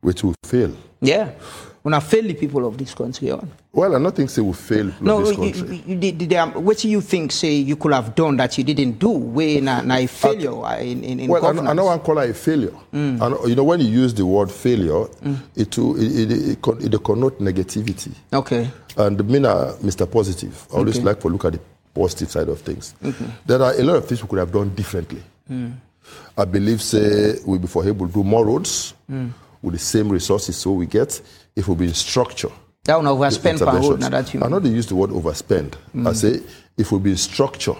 [0.00, 0.74] Which will fail.
[1.00, 1.32] Yeah.
[1.86, 3.48] Una fail the people of this country on.
[3.72, 5.82] Well, I don't think they will fail No, this country.
[5.86, 5.96] you,
[6.28, 9.10] you, um, what do you think, say, you could have done that you didn't do?
[9.10, 11.68] Way na, na a failure uh, in, in, in Well, I, governance?
[11.68, 12.72] I know one call it a failure.
[12.92, 13.22] Mm.
[13.22, 15.04] I know, you know, when you use the word failure,
[15.54, 18.12] it, will- it, it, it, con- it connote negativity.
[18.32, 18.68] Okay.
[18.96, 20.10] And me, na Mr.
[20.10, 21.04] Positive, I always Okay.
[21.04, 21.60] like to look at the
[21.94, 22.94] positive side of things.
[23.46, 25.22] There are a lot of things we could have done differently.
[25.48, 25.74] Mm.
[26.36, 29.30] I believe, say, we before able to do more roads Mm.
[29.66, 31.20] With the same resources so we get
[31.56, 32.50] if we be in structure.
[32.84, 35.74] That one overspend per now that you I know they use the word overspend.
[35.92, 36.14] I mm.
[36.14, 36.40] say
[36.78, 37.74] if we be structure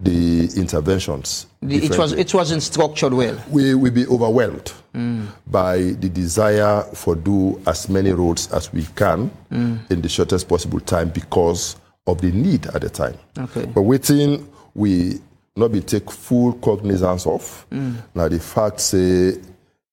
[0.00, 1.46] the interventions.
[1.62, 3.38] The- it was it wasn't structured well.
[3.50, 5.28] we will be overwhelmed mm.
[5.46, 9.90] by the desire for do as many roads as we can mm.
[9.92, 11.76] in the shortest possible time because
[12.08, 13.14] of the need at the time.
[13.38, 13.64] Okay.
[13.66, 15.20] But waiting, we
[15.54, 17.64] not be take full cognizance of.
[17.70, 19.36] Now the fact say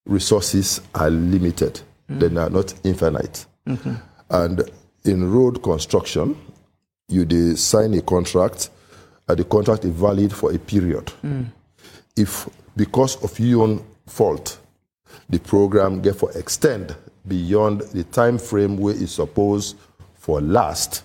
[0.09, 3.45] resources are limited; they are not infinite.
[3.67, 3.93] Mm-hmm.
[4.31, 4.71] And
[5.05, 6.35] in road construction,
[7.07, 8.69] you dey sign a contract,
[9.27, 11.11] and the contract is valid for a period.
[11.23, 11.45] Mm.
[12.15, 14.59] If because of your own fault,
[15.29, 16.95] the program get for extend
[17.27, 19.77] beyond the time frame where it's supposed
[20.15, 21.03] for last,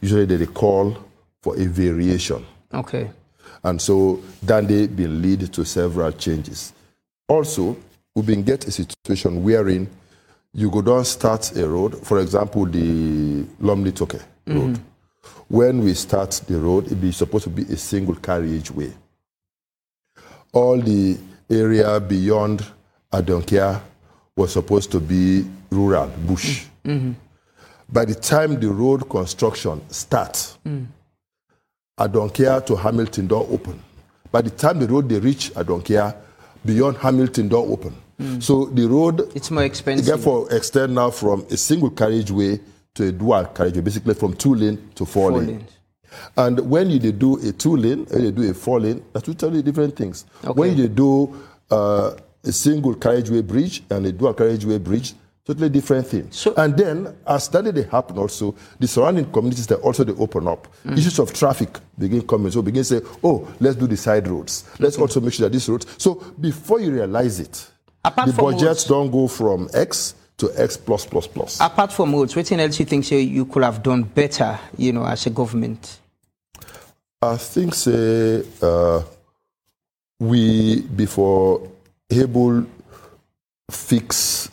[0.00, 0.96] usually they call
[1.42, 2.44] for a variation.
[2.72, 3.10] Okay.
[3.62, 6.72] And so then they been lead to several changes.
[7.28, 7.76] Also,
[8.14, 9.88] we've been get a situation wherein
[10.52, 14.74] you go down start a road, for example, the Lumley Tokeh road.
[14.74, 14.82] Mm-hmm.
[15.48, 18.92] When we start the road, it be supposed to be a single carriageway.
[20.52, 21.18] All the
[21.48, 22.64] area beyond
[23.12, 23.80] Adonkia
[24.36, 26.66] was supposed to be rural, bush.
[26.84, 27.12] Mm-hmm.
[27.92, 30.86] By the time the road construction starts, mm.
[31.98, 33.82] Adonkia to Hamilton door open.
[34.30, 36.16] By the time the road they reach Adonkia,
[36.64, 37.94] beyond Hamilton door open.
[38.40, 40.04] So the road It's more expensive.
[40.06, 42.60] therefore extend now from a single carriageway
[42.94, 45.46] to a dual carriageway, basically from two lane to four, Four lane.
[45.46, 45.70] lanes.
[46.36, 49.24] And when you they do a two lane, when you do a four lane, that's
[49.24, 50.26] two totally different things.
[50.44, 50.52] Okay.
[50.52, 51.34] When you do
[51.70, 52.12] uh,
[52.44, 55.14] a single carriageway bridge and a dual carriageway bridge,
[55.50, 56.28] totally different thing.
[56.30, 60.46] So- and then as that they happen also, the surrounding communities they also they open
[60.46, 60.68] up.
[60.86, 60.96] Mm.
[60.98, 62.52] Issues of traffic begin coming.
[62.52, 64.64] So begin say, oh, let's do the side roads.
[64.78, 65.86] Let's also make sure that these roads.
[65.98, 67.66] So before you realize it,
[68.04, 71.60] Apart the budgets roads- don't go from X to X plus plus plus.
[71.60, 75.04] Apart from roads, what else you think say, you could have done better, you know,
[75.04, 75.98] as a government?
[77.20, 79.02] I think say uh,
[80.18, 81.68] we before
[82.10, 82.64] able
[83.70, 84.49] fix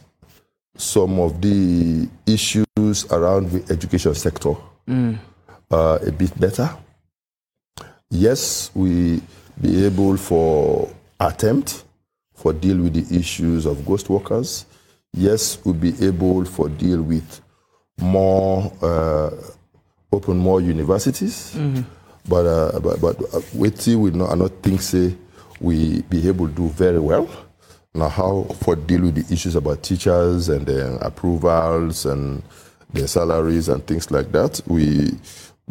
[0.78, 4.54] some of the issues around the education sector
[5.72, 6.70] uh, a bit better.
[8.10, 9.22] Yes, we
[9.62, 11.84] be able for attempt
[12.36, 14.66] for deal with the issues of ghost workers.
[15.14, 17.42] Yes, we'll be able for deal with
[18.00, 19.32] more uh,
[20.12, 21.54] open more universities.
[22.30, 25.16] But uh, but but uh, waiting we not I not think say
[25.60, 27.28] we be able to do very well.
[27.98, 32.44] Now how for deal with the issues about teachers and their approvals and
[32.94, 35.18] their salaries and things like that, we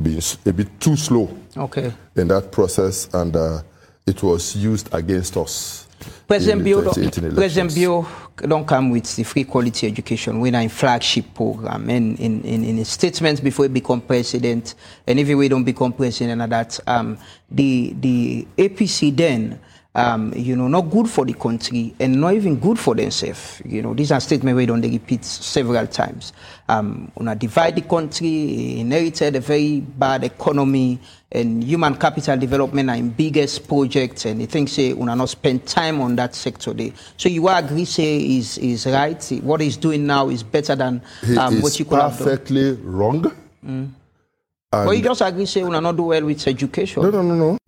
[0.03, 1.93] been a bit too slow Okay.
[2.17, 3.63] in that process, and uh,
[4.07, 5.87] it was used against us.
[6.27, 7.75] President Bio, don't, 2018 President.
[7.75, 8.07] Bio
[8.49, 10.41] don't come with the free quality education.
[10.41, 14.75] We're in flagship program and in, in, in his statements before he become president,
[15.07, 17.19] and even we don't become president, and that um,
[17.51, 19.61] the the APC then.
[19.97, 23.63] Um, you know, not good for the country and not even good for themselves.
[23.65, 26.35] You know, these are statements we don't repeat several times.
[26.69, 31.01] Um, una divide the country, inherited a very bad economy,
[31.33, 35.67] and human capital development are in biggest projects, and they think say una not spend
[35.67, 36.91] time on that sector there.
[37.17, 39.27] So you agree say is is right?
[39.43, 41.01] What he's doing now is better than
[41.39, 42.29] um, what you could have done.
[42.29, 43.33] perfectly wrong.
[44.71, 47.03] But you just agree say una not do well with education.
[47.03, 47.59] No, no, no, no.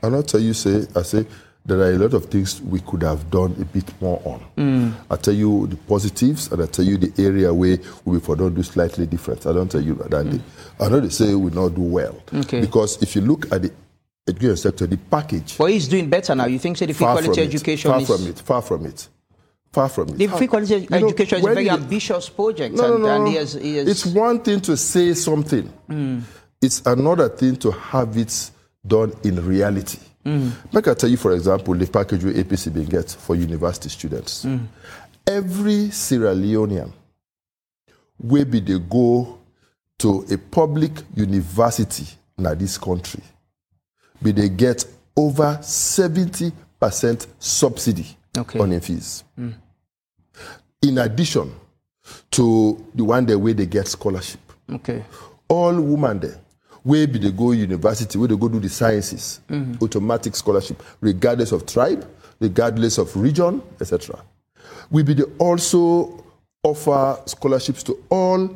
[0.00, 1.26] I not tell you say I say
[1.64, 4.94] there are a lot of things we could have done a bit more on.
[5.10, 8.54] I tell you the positives, and I tell you the area where we for don't
[8.54, 9.46] do slightly different.
[9.46, 10.10] I don't tell you that.
[10.10, 10.40] Mm.
[10.80, 12.60] I know they say we not do well Okay.
[12.60, 13.72] because if you look at the
[14.28, 16.46] education sector, the package But he's doing better now.
[16.46, 18.62] You think so the free far quality from education it, far is from it, far
[18.62, 19.08] from it,
[19.72, 20.18] far from it.
[20.18, 23.16] the free quality you know, education is a very ambitious project No, no, and, no.
[23.16, 25.72] and he has, he has It's one thing to say something.
[26.60, 28.50] It's another thing to have it
[28.86, 29.98] done in reality.
[30.24, 30.52] Mm.
[30.72, 34.44] Like I tell you, for example, the package where APC been get for university students.
[34.44, 34.66] Mm.
[35.26, 36.92] Every Sierra Leonean
[38.18, 39.38] where be they go
[39.98, 42.06] to a public university
[42.38, 43.22] in this country,
[44.22, 44.84] be they get
[45.16, 46.52] over 70%
[47.38, 48.06] subsidy
[48.36, 48.58] Okay.
[48.58, 49.24] on their fees.
[49.38, 49.54] Mm.
[50.82, 51.52] In addition
[52.30, 54.40] to the one there where they get scholarship.
[54.70, 55.04] okay.
[55.48, 56.40] All women there,
[56.82, 59.82] where be they go university, where they go do the sciences, mm-hmm.
[59.82, 62.08] automatic scholarship, regardless of tribe,
[62.40, 64.18] regardless of region, etc.
[64.90, 66.24] We be also
[66.62, 68.54] offer scholarships to all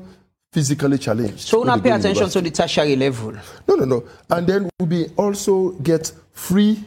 [0.53, 1.41] physically challenged.
[1.41, 2.41] So where now pay attention university.
[2.41, 3.33] to the tertiary level.
[3.69, 4.05] No, no, no.
[4.31, 6.83] And then we be also get free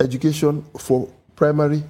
[0.00, 1.82] education for primary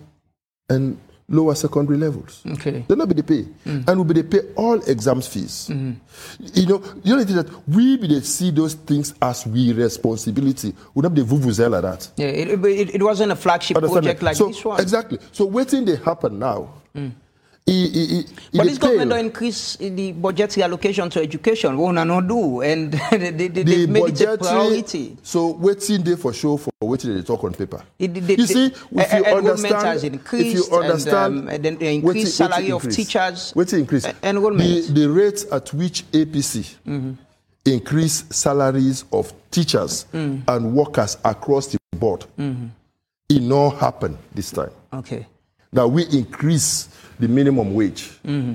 [0.69, 0.99] and
[1.33, 2.42] lower secondary levels.
[2.47, 2.85] Okay.
[2.87, 3.42] They'll not be the pay.
[3.66, 3.88] Mm.
[3.88, 5.68] And we pay all exams fees.
[5.71, 5.92] Mm-hmm.
[6.55, 10.75] You know, the only thing that we be they see those things as we responsibility.
[10.95, 12.11] We not be the vuvuzela that.
[12.16, 14.27] Yeah, it, it, it wasn't a flagship Understand project me?
[14.27, 14.81] like so, this one.
[14.81, 15.18] Exactly.
[15.33, 16.75] So waiting they happen now.
[16.95, 17.12] He,
[17.64, 21.77] he, he, But this government don't increase the budgetary allocation to education.
[21.77, 25.16] We will not do, and they, they, they, the made it a priority.
[25.22, 27.83] so waiting there for sure for waiting they talk on paper.
[27.98, 31.64] It- you see, if e- you understand, has if increased you and, understand, um, and
[31.64, 34.07] then the increased salary of teachers, waiting increase?
[34.25, 34.88] enrollment.
[34.88, 37.12] The, the rate at which APC mm-hmm.
[37.64, 40.42] increase salaries of teachers mm.
[40.48, 42.66] and workers across the board, mm-hmm.
[43.29, 44.70] it not happen this time.
[44.92, 45.27] Okay.
[45.72, 46.88] Now we increase
[47.23, 48.55] the minimum wage mm-hmm.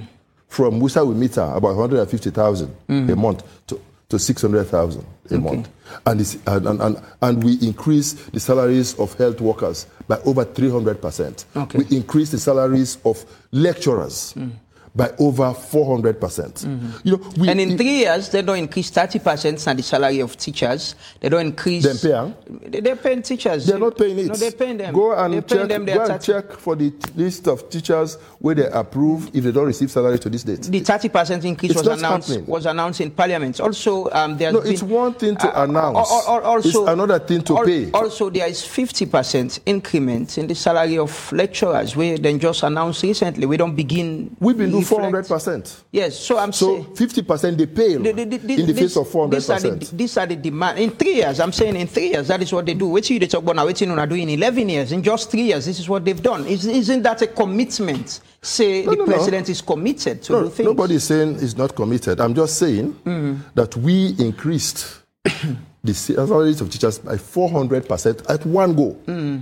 [0.49, 3.19] from Musa her about 150,000 a mm-hmm.
[3.21, 5.69] month to, to 600,000 a month.
[6.05, 11.45] And, it's, and, and, and, we increase the salaries of health workers by over 300%.
[11.55, 11.77] Okay.
[11.77, 14.51] We increase the salaries of lecturers mm.
[14.97, 17.01] By over 400%.
[17.05, 20.35] You know, we, And in three years, they don't increase 30% on the salary of
[20.37, 20.95] teachers.
[21.19, 21.83] They don't increase.
[21.83, 22.31] Them pay, huh?
[22.67, 23.65] They- They're paying teachers.
[23.67, 24.25] They're not paying it.
[24.27, 24.93] No, they're paying them.
[24.95, 25.69] Go and they're paying check.
[25.69, 29.67] them go and check for the list of teachers where they approve if they don't
[29.67, 30.63] receive salary to this date.
[30.63, 32.47] The 30% increase It's was announced happening.
[32.47, 33.59] was announced in Parliament.
[33.59, 36.09] Also, um, there's No, been, it's one thing to uh, announce.
[36.09, 37.91] al- al- also, It's another thing to pay.
[37.91, 41.95] Also, there is 50% increment in the salary of lecturers.
[41.95, 43.45] We then just announced recently.
[43.45, 44.35] We don't begin.
[44.39, 45.83] We've been doing reflect- 400%.
[45.91, 46.85] Yes, so I'm So saying.
[46.95, 49.31] 50% they pay The- the- the- in the this- face of 400%.
[49.31, 50.79] These are, the, these are the demand.
[50.79, 52.99] In three years, I'm saying in three years, that is what they do.
[53.01, 54.91] Till they talk about now, wait till do in 11 years.
[54.91, 56.45] In just three years, this is what they've done.
[56.45, 58.19] Is, isn't that a commitment?
[58.41, 59.11] Say No, the no, no.
[59.13, 60.67] president is committed to No, do things.
[60.67, 62.19] nobody is saying it's not committed.
[62.21, 63.37] I'm just saying mm.
[63.55, 64.85] that we increased
[65.83, 68.95] the salaries of teachers by 400% at one go.
[69.07, 69.41] Mm.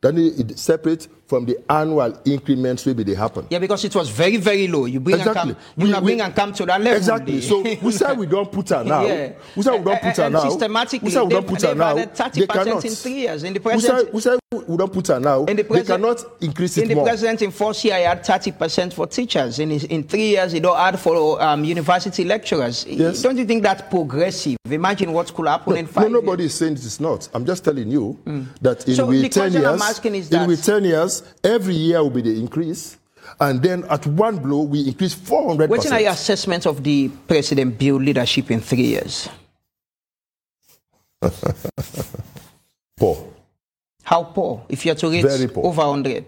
[0.00, 3.46] Then it, it separate from the annual increments maybe they happen.
[3.50, 4.86] Yeah, because it was very, very low.
[4.86, 5.50] You bring Exactly.
[5.52, 6.96] and come, you We- we- bring and come to that level.
[6.96, 7.40] Exactly.
[7.40, 9.04] So we say we don't eh, put eh, her now.
[9.04, 9.32] Yeah.
[9.54, 10.48] We say we don't put her And now.
[10.48, 11.94] systematically, we say we don't put her now.
[11.96, 12.84] 30% They cannot.
[12.84, 13.44] in three years.
[13.44, 15.40] In the we say, present- we say we don't put her now.
[15.44, 17.04] And the they president- cannot increase In it the more.
[17.06, 19.58] president in first year, he had 30% for teachers.
[19.60, 22.84] In, in three years, he don't add for um, university lecturers.
[22.86, 23.22] Yes.
[23.22, 24.56] Don't you think that's progressive?
[24.68, 26.10] Imagine what could happen in five.
[26.10, 26.52] No, nobody years.
[26.54, 27.28] is saying it is not.
[27.34, 28.46] I'm just telling you mm.
[28.62, 31.74] that in So 10 question I'm years, asking is in that- with 10 years, every
[31.74, 32.96] year will be the increase.
[33.38, 35.68] And then at one blow, we increase 400%.
[35.68, 39.28] What are your assessment of the president Bill leadership in three years?
[42.96, 43.26] Poor.
[44.02, 44.62] How poor?
[44.68, 45.64] If you're to rate Very poor.
[45.66, 46.24] over 100.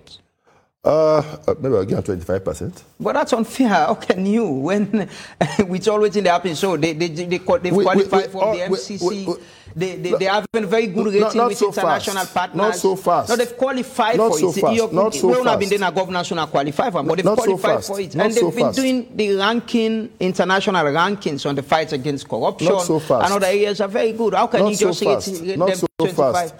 [0.84, 2.82] Uh, uh, maybe I'll give her 25%.
[2.98, 3.68] But that's unfair.
[3.68, 5.08] How can you, when
[5.68, 8.32] with all waiting they happen, so they they they, they they've We- we- qualified we-
[8.32, 9.08] from oh, the we- MCC.
[9.08, 9.34] we- we-
[9.74, 12.34] they, they, they have a very good rating not with so international fast.
[12.34, 12.56] partners.
[12.58, 13.28] Not so fast.
[13.30, 14.54] No, they've qualified Not for so it.
[14.60, 14.92] fast.
[14.92, 15.78] Not so we don't have been fast.
[15.80, 17.86] doing a governance national qualified for, but they've Not so qualified fast.
[17.88, 18.14] for it.
[18.14, 18.76] Not and they've so been fast.
[18.78, 22.68] doing the ranking, international rankings on the fight against corruption.
[22.68, 23.24] Not so fast.
[23.24, 24.34] And other areas are very good.
[24.34, 25.40] How can Not you so just fast.
[25.42, 26.34] rate Not them so 25?
[26.34, 26.54] fast.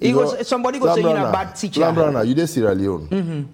[0.00, 1.80] You goes, know, somebody goes saying you're a bad teacher.
[1.82, 3.48] Lamrana, you did Sierra Leone.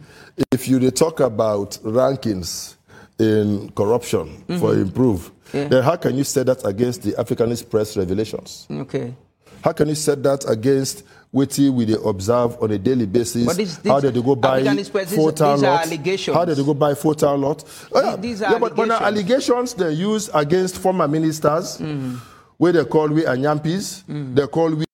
[0.51, 2.75] If you talk about rankings
[3.19, 5.69] in corruption for improve, Yeah.
[5.69, 8.67] then how can you say that against the Africanist press revelations?
[8.71, 9.15] Okay.
[9.63, 13.45] How can you set that against what we they observe on a daily basis?
[13.47, 15.87] But this- how did they go buy African Express, these- four town lot?
[16.35, 17.63] How did they go buy four town lot?
[17.95, 18.17] Yeah.
[18.17, 22.17] These are yeah, but, but now allegations they use against former ministers, Mm-hmm.
[22.57, 24.35] where they call we anyampis, Mm.
[24.35, 24.85] they call we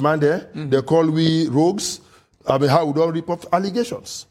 [0.00, 0.48] man there.
[0.54, 2.00] They call we rogues.
[2.46, 4.26] I mean, how would don't report allegations.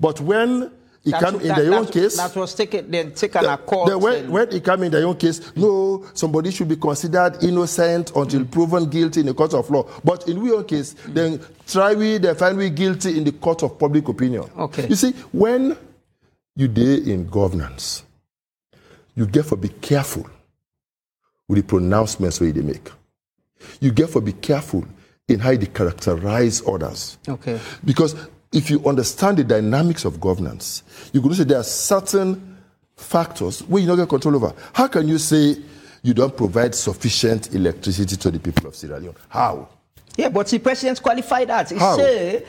[0.00, 0.70] But when
[1.04, 3.88] it That- come in that- their own case, That was taken, then taken a court.
[3.88, 8.10] then when, when it come in their own case, no, somebody should be considered innocent
[8.16, 9.86] until proven guilty in the court of law.
[10.02, 11.14] But in our own case, mm.
[11.14, 14.44] then try we, they find we guilty in the court of public opinion.
[14.58, 14.88] Okay.
[14.88, 15.76] You see, when
[16.56, 18.02] you day in governance,
[19.14, 20.26] you get for be careful
[21.48, 22.90] with the pronouncements where they make.
[23.80, 24.84] You get for be careful
[25.28, 27.18] in how they characterize others.
[27.28, 27.60] Okay.
[27.84, 28.14] Because
[28.56, 30.82] if you understand the dynamics of governance,
[31.12, 32.56] you could say there are certain
[32.96, 34.54] factors where you don't get control over.
[34.72, 35.58] How can you say
[36.02, 39.14] you don't provide sufficient electricity to the people of Sierra Leone?
[39.28, 39.68] How?
[40.16, 41.68] Yeah, but the president qualified that.
[41.68, 41.98] He How?
[41.98, 42.46] say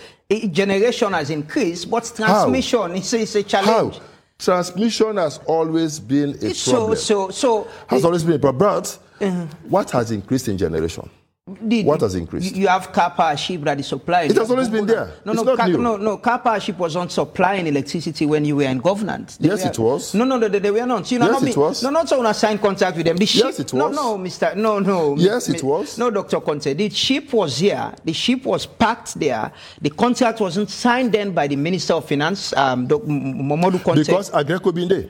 [0.50, 3.48] generation has increased, but transmission say it's a How?
[3.48, 4.00] challenge.
[4.40, 6.98] Transmission has always been a So, problem.
[6.98, 8.60] so, so has always been a problem.
[8.60, 9.46] But uh-huh.
[9.68, 11.10] what has increased in generation?
[11.48, 12.56] The- What has increased?
[12.58, 14.30] You, have Karpowership that is supplying.
[14.32, 15.14] It has always been there.
[15.24, 15.78] No, It's no, new.
[15.78, 16.18] no, no.
[16.18, 19.38] Karpowership was not supplying electricity when you were in governance.
[19.38, 20.14] They Yes, were- it was.
[20.14, 21.10] No, no, no, they, they were not.
[21.10, 21.84] You know, Yes, not it me- was.
[21.84, 23.16] No, not so when signed contract with them.
[23.16, 23.96] The ship, Yes, it was.
[23.96, 24.56] no, no, Mister.
[24.56, 25.16] No, no.
[25.16, 25.98] Yes, it was.
[25.98, 26.76] No, Doctor Konteh.
[26.76, 27.94] The ship was here.
[28.04, 29.50] The ship was packed there.
[29.82, 34.00] The contract wasn't signed then by the Minister of Finance, um, Doc- M- Momodu Conte.
[34.04, 35.06] Because Aggreko there.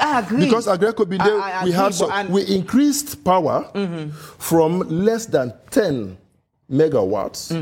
[0.00, 0.46] I agree.
[0.46, 3.66] Because Aggreko there, I- I we had but- and- we increased power
[4.38, 6.16] from less than 10
[6.70, 7.52] megawatts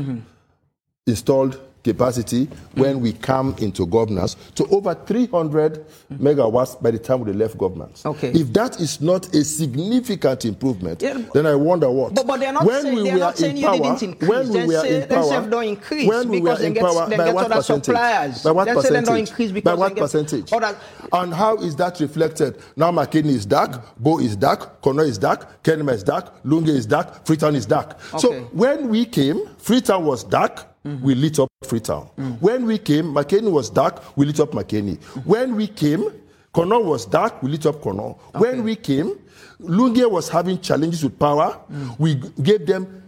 [1.05, 7.31] installed capacity when we come into governance to over 300 megawatts by the time we
[7.31, 8.05] left governance.
[8.05, 8.29] Okay.
[8.31, 12.13] If that is not a significant improvement, Yeah, then I wonder what.
[12.13, 14.29] But, but they're not saying, they're not saying you didn't increase.
[14.29, 16.83] when we they were in power, don't increase when we because were they in get,
[16.83, 17.85] power, they by what other percentage?
[17.85, 18.43] suppliers.
[18.43, 18.93] By what they percentage?
[18.93, 20.51] say they don't increase because by what they percentage?
[20.53, 20.77] Other,
[21.13, 22.57] And how is that reflected?
[22.75, 26.85] Now Makeni is dark, Bo is dark, Kono is dark, Kenema is dark, Lungi is
[26.85, 27.93] dark, Freetown is dark.
[28.13, 28.19] Okay.
[28.19, 31.05] So when we came, Freetown was dark, Mm-hmm.
[31.05, 32.09] we lit up Freetown.
[32.17, 32.41] Mm.
[32.41, 34.97] When we came, Makeni was dark, we lit up Makeni.
[34.97, 35.25] Mm.
[35.25, 36.09] When we came,
[36.53, 38.17] Kono was dark, we lit up Kono.
[38.33, 39.19] When we came,
[39.59, 41.99] Lungi was having challenges with power, mm.
[41.99, 43.03] we gave them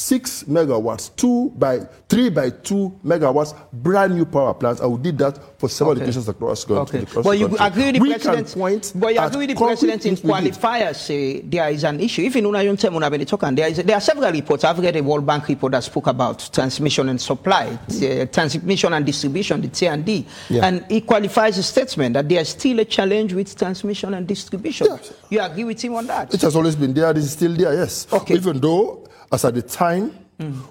[0.00, 4.80] six megawatts, two by three by two megawatts, brand new power plants.
[4.80, 6.02] And we did that for several Okay.
[6.02, 8.54] locations across, Okay, across but the you agree with the we president.
[8.54, 10.54] Point but you agree with the president in things we did.
[10.54, 12.22] qualifiers say there is an issue.
[12.22, 14.62] Even Una Yonte Munabeni Tokan, there is there are several reports.
[14.62, 19.04] I've read a World Bank report that spoke about transmission and supply, uh, transmission and
[19.04, 20.66] distribution, the T and D, Yeah.
[20.68, 24.86] and it qualifies a statement that there is still a challenge with transmission and distribution.
[24.86, 24.98] Yeah.
[25.30, 26.32] You agree with him on that?
[26.32, 27.10] It has always been there.
[27.10, 27.74] It is still there.
[27.74, 28.06] Yes.
[28.12, 28.34] Okay.
[28.34, 29.00] Even though,
[29.32, 30.10] as at the time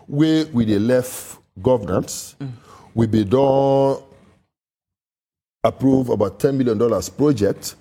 [0.08, 2.36] where we dey left governance,
[2.96, 3.98] we be done
[5.64, 7.76] approve about ten million dollars project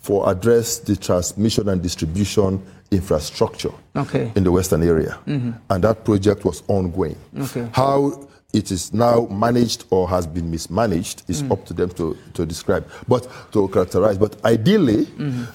[0.00, 4.30] for address the transmission and distribution infrastructure Okay.
[4.36, 7.16] in the western area, and that project was ongoing.
[7.38, 7.68] Okay.
[7.72, 12.46] How it is now managed or has been mismanaged is up to them to, to
[12.46, 14.16] describe, but to characterize.
[14.16, 15.06] But ideally,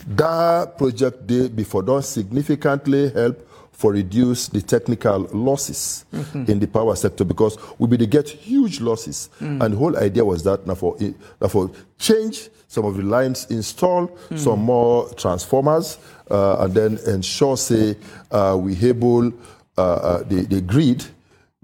[0.08, 3.48] that project they before done significantly help
[3.80, 6.04] for reduce the technical losses
[6.34, 9.30] in the power sector because we be to get huge losses.
[9.40, 10.98] And the whole idea was that now for,
[11.40, 15.98] now for change some of the lines, install some more transformers,
[16.30, 17.96] uh, and then ensure say
[18.32, 19.32] uh, we able
[19.78, 21.06] uh, uh, the, the grid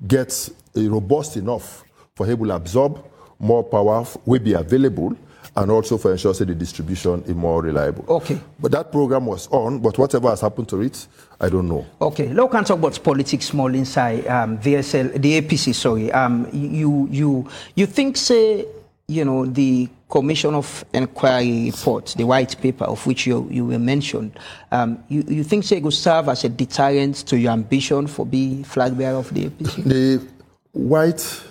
[0.07, 1.83] gets robust enough
[2.15, 3.03] for able to absorb
[3.39, 5.13] more power will be available
[5.55, 8.05] and also for ensure say the distribution is more reliable.
[8.07, 8.39] Okay.
[8.59, 11.07] But that program was on, but whatever has happened to it,
[11.39, 11.85] I don't know.
[12.01, 15.73] Okay, now we can talk about politics small inside um, VSL, the APC.
[15.73, 18.65] Sorry, um, you you you think say
[19.07, 23.79] you know the Commission of Inquiry report, the white paper of which you you were
[23.79, 24.37] mentioned.
[24.71, 28.25] Um, you you think say it could serve as a deterrent to your ambition for
[28.25, 29.83] being flag bearer of the APC?
[29.83, 30.27] The
[30.71, 31.43] white,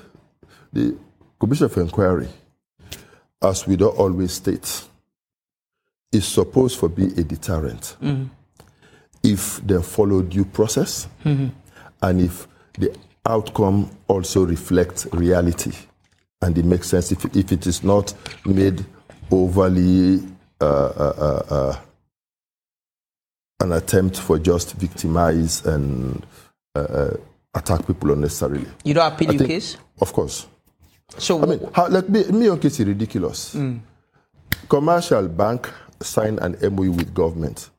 [0.73, 0.97] the
[1.39, 2.29] Commission of Inquiry,
[3.45, 4.85] as we don't always state,
[6.13, 7.97] is supposed to be a deterrent
[9.23, 12.47] if they follow due process and if
[12.79, 12.95] the
[13.27, 15.73] outcome also reflects reality
[16.43, 18.13] and it makes sense if, if it is not
[18.45, 18.85] made
[19.31, 20.21] overly
[20.61, 21.77] uh, uh, uh, uh,
[23.61, 26.25] an attempt for just victimize and
[26.77, 27.17] uh, uh,
[27.55, 28.67] attack people unnecessarily.
[28.85, 29.77] You don't appeal your case.
[30.01, 30.47] Of course.
[31.19, 33.55] So I mean, how, like me, me case is ridiculous.
[33.55, 33.81] Mm.
[34.69, 37.71] Commercial bank signed an MOU with government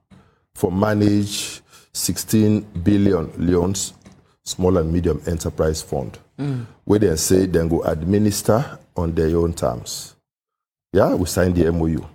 [0.54, 1.62] for manage
[1.94, 3.94] 16 billion loans,
[4.44, 6.66] small and medium enterprise fund, mm.
[6.86, 10.16] where they say they go administer on their own terms.
[10.94, 12.06] Yeah, we signed the MOU.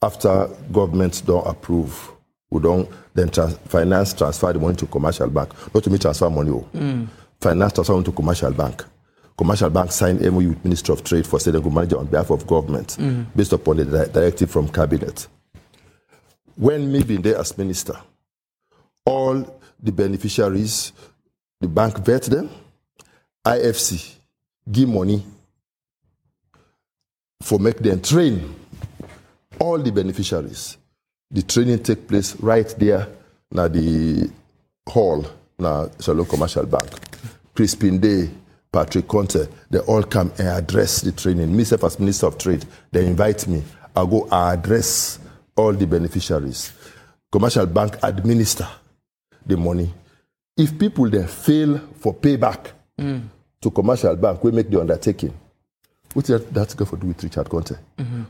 [0.00, 2.12] After governments don't approve
[2.50, 5.50] We don't then trans- finance transfer the money to commercial bank.
[5.74, 6.50] Not to me transfer money.
[6.50, 6.66] Oh.
[6.74, 7.08] Mm.
[7.40, 8.84] Finance transfer money to commercial bank.
[9.38, 12.96] Commercial bank signed MOU with Ministry of Trade for Senegal manager on behalf of government
[12.98, 13.24] mm.
[13.36, 15.28] based upon the di- directive from cabinet.
[16.56, 17.94] When me being there as minister,
[19.06, 20.92] all the beneficiaries,
[21.60, 22.50] the bank vet them,
[23.46, 24.16] IFC
[24.72, 25.22] give money
[27.40, 28.56] for make them train
[29.60, 30.76] all the beneficiaries.
[31.30, 33.06] The training take place right there
[33.52, 34.28] na the
[34.88, 35.24] hall
[35.60, 36.90] na Shalom Commercial Bank.
[37.54, 38.30] Crispin Day,
[38.72, 41.56] Patrick Conte, they all come and address the training.
[41.56, 43.62] Myself as Minister of Trade, they invite me.
[43.96, 45.18] I go I address
[45.56, 46.72] all the beneficiaries.
[47.32, 48.68] Commercial Bank administer
[49.44, 49.92] the money.
[50.56, 53.22] If people then fail for payback mm.
[53.60, 55.32] to commercial bank, we make the undertaking.
[56.14, 57.78] What that, that's got to do with Richard Konteh?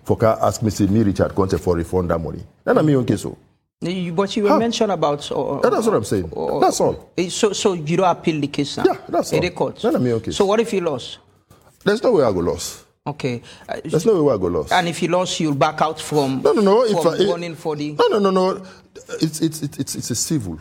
[0.05, 2.45] For car ask me, say me Richard Konteh for refund that money.
[2.65, 3.37] Then I mean, okay, so.
[3.81, 5.31] You- But you were mentioned about.
[5.31, 6.33] Uh, Yeah, that's what I'm saying.
[6.61, 7.11] That's all.
[7.17, 8.85] uh, So, so you don't appeal the case now?
[8.87, 9.43] Yeah, that's In all.
[9.43, 9.77] the court?
[9.81, 10.33] Then I mean, okay.
[10.33, 11.19] So what if you lost?
[11.85, 12.85] There's no way I go lost.
[13.07, 13.41] Okay.
[13.69, 14.73] Uh, There's no way I go lost.
[14.73, 16.83] and if you lost, you'll back out from, No, no, no.
[16.85, 17.93] If I, it- running for the.
[17.93, 18.63] no, no, no, no.
[19.21, 20.59] It's it's it's, it's a civil.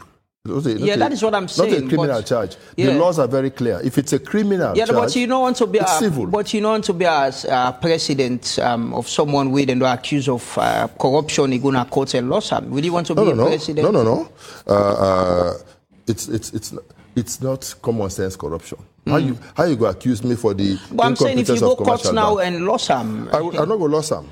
[0.48, 1.72] Not a- not Yeah, a- that is what I'm saying.
[1.72, 2.56] Not a criminal but- charge.
[2.76, 2.86] Yeah.
[2.88, 3.80] The laws are very clear.
[3.84, 6.26] If it's a criminal Yeah, charge, but you don't want to be a, civil.
[6.28, 10.30] but you don't want to be a, a president um, of someone with and accused
[10.30, 11.52] of uh, corruption.
[11.52, 12.70] You're gonna court and lost him.
[12.72, 13.92] Will you want to no, be no, a president?
[13.92, 14.30] no, no, no.
[14.68, 15.54] Uh, uh,
[16.08, 16.74] it's it's it's
[17.16, 18.78] it's not common sense corruption.
[19.06, 20.96] How you how you go accuse me for the Hmm.
[20.98, 22.56] But I'm saying if you go court now bank?
[22.56, 24.30] and lost him, I, I'm not going to lose some.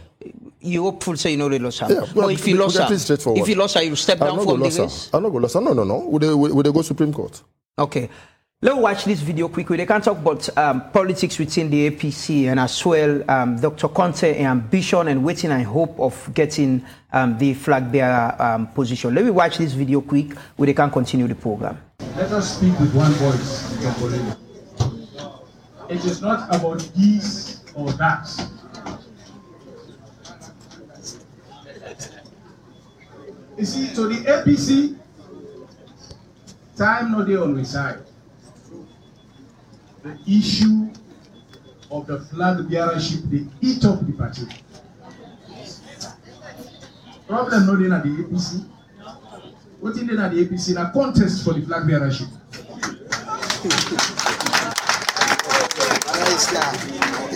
[0.66, 1.90] You hopeful say you know they lost him.
[1.92, 3.42] Yeah, well, but if you we- lost we get him, it straightforward.
[3.42, 5.10] if you lost him, you step I'm down not from going the to lose race.
[5.14, 5.66] I'm not going to lose.
[5.66, 6.00] No, no, no.
[6.10, 7.42] Would they, would they go Supreme Court?
[7.78, 8.10] Okay.
[8.62, 9.78] Let's watch this video quickly.
[9.78, 13.90] They can talk about um, politics within the APC and as well um, Dr.
[13.90, 19.14] Konteh ambition and waiting and hope of getting um, the flag bearer um, position.
[19.14, 21.78] Let me watch this video quick where they can continue the program.
[22.16, 24.38] Let us speak with one voice, Dr.
[25.90, 28.26] It is not about this or that.
[33.58, 34.98] You see, to the APC,
[36.76, 38.00] time no day on we side.
[40.04, 40.90] The issue
[41.90, 44.46] of the flag bearership, they eat up the party.
[47.28, 48.66] Problem no dey na the APC.
[49.82, 52.28] Wetin dey na the APC na contest for the flag bearership.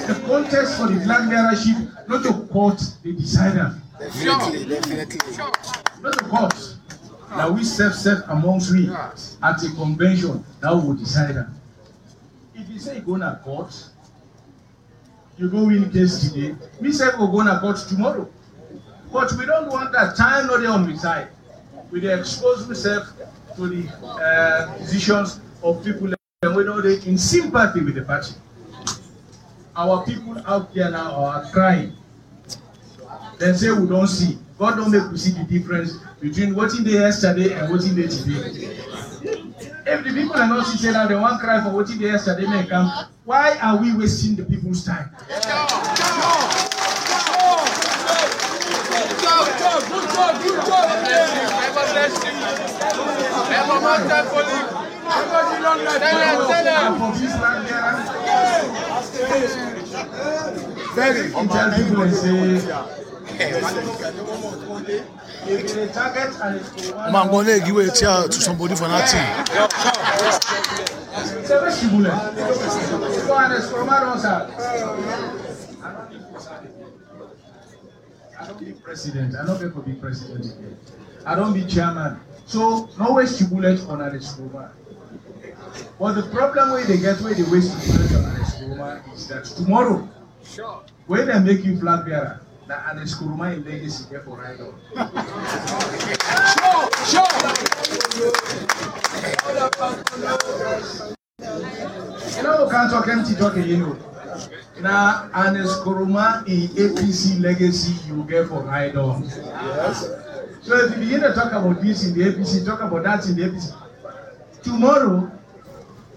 [0.08, 3.82] The contest for the flag bearership, not to court, they decide am.
[4.00, 5.89] Definitely, definitely.
[6.02, 6.76] Not to court.
[7.32, 11.54] Na we sef sef amongst we at a convention, we go decide am.
[12.56, 13.72] If you say you go na court,
[15.38, 18.28] you go win case today, me sef go go na court tomorrow.
[19.12, 21.28] But we don't want that time no dey on we side.
[21.92, 23.14] We dey expose ourselves
[23.56, 28.34] to the uh, decisions of people and we know they in sympathy with the party.
[29.76, 31.94] Our people out there now are crying.
[33.38, 34.38] Dem say we don see.
[34.60, 38.76] God don make we see the difference between wetin dey yesterday and wetin dey today.
[39.88, 42.68] If the people are not say now they wan cry for wetin dey yesterday make
[42.68, 42.92] come,
[43.24, 45.10] why are we wasting the people's time?
[60.96, 61.32] Very.
[61.32, 63.74] you people say, it's
[66.96, 68.86] I'm to give a chair to somebody for
[74.06, 74.50] on sir.
[78.40, 79.36] I don't be president.
[79.36, 80.78] I don't be president again.
[81.26, 82.20] I don't be chairman.
[82.46, 84.72] So no waste bullet on an escromat.
[86.00, 89.46] But the problem where they get where they waste bullet on an escromat is that
[89.46, 90.08] tomorrow,
[91.08, 94.78] when they make you flag bearer, na Ernest Koroma in legacy get for right on.
[102.38, 103.98] You know, we can't talk empty talking, you know.
[104.82, 109.28] Now, Ernest Koroma in APC legacy you get for ride on.
[110.62, 113.36] So if you begin to talk about this in the APC, talk about that in
[113.36, 113.74] the APC,
[114.62, 115.32] tomorrow,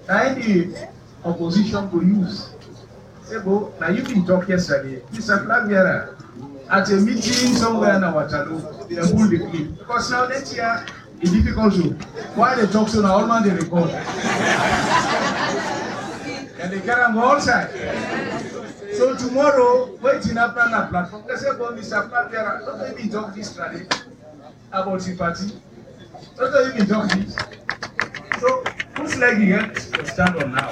[0.06, 0.88] now the
[1.24, 2.50] opposition will use.
[3.22, 5.46] Say, bo, now you been talk yesterday, Mr.
[5.46, 6.18] Flag bearer,
[6.72, 9.78] at a meeting somewhere in Waterloo, they pull the clip.
[9.78, 10.86] Because now that year,
[11.20, 11.90] it's difficult to.
[12.34, 13.90] Why they talk so now, all man they record.
[16.60, 17.70] and they carry am go outside.
[18.94, 22.08] So tomorrow, waiting after na platform, they say, "But Mr.
[22.10, 23.86] Flaviera, don't let me talk this strategy."
[24.72, 25.52] about the party.
[26.36, 27.36] Don't tell him talk this.
[28.40, 28.64] So
[29.36, 30.70] he get to stand on now?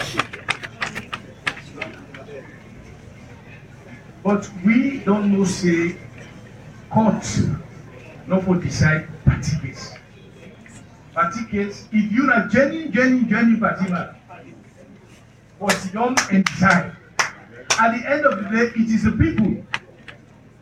[4.22, 5.96] But we don't know say
[6.90, 7.24] court
[8.26, 9.94] no for decide party case.
[11.14, 14.14] Party case, if you na genuine, genuine, genuine party man,
[15.58, 16.00] but you
[16.30, 16.96] and decide.
[17.78, 19.64] At the end of the day, it is the people.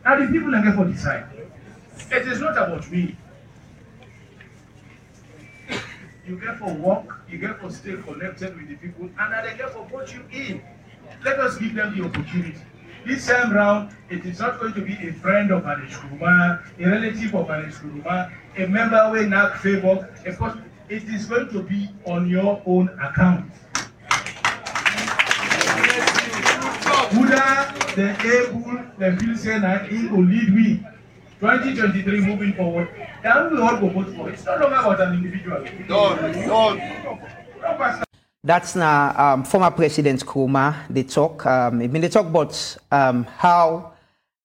[0.05, 1.25] Now the people that get for decide.
[2.11, 3.15] It is not about me.
[6.25, 9.57] You get for work, you get for stay connected with the people, and then they
[9.57, 10.61] get for vote you in.
[11.25, 12.61] Let us give them the opportunity.
[13.05, 16.89] This time round, it is not going to be a friend of Anish Kuruma, a
[16.89, 20.13] relative of Anish Kuruma, a member we not favor.
[20.25, 23.51] It is going to be on your own account.
[27.11, 28.09] Whether the
[28.45, 30.85] able, the say that he will lead we
[31.39, 32.89] 2023 moving forward,
[33.23, 34.33] then we all go vote for it.
[34.33, 35.65] It's no longer about an individual.
[38.43, 40.87] That's now um, former President Koroma.
[40.89, 41.45] They talk.
[41.45, 43.91] Um, I mean, they talk about um, how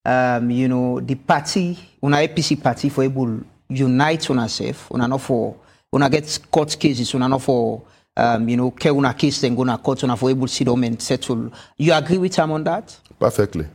[0.04, 5.20] um, you know the party, una APC party, for able unite on ourselves, una not
[5.20, 5.56] for
[5.94, 7.82] una get court cases, una not for
[8.16, 10.82] um, you know care una case then go na court, una for able sit down
[10.82, 11.52] and settle.
[11.76, 12.98] You agree with him on that?
[13.20, 13.66] Perfectly.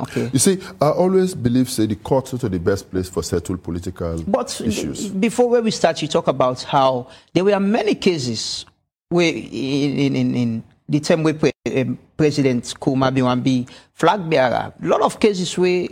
[0.00, 0.30] Okay.
[0.32, 4.22] You see, I always believe say the courts are the best place for settle political
[4.22, 5.08] But issues.
[5.08, 8.64] before where we start, you talk about how there were many cases
[9.10, 14.86] where in in, in, the time where pre, um, President Koroma Biwambi flag bearer, a
[14.86, 15.86] lot of cases where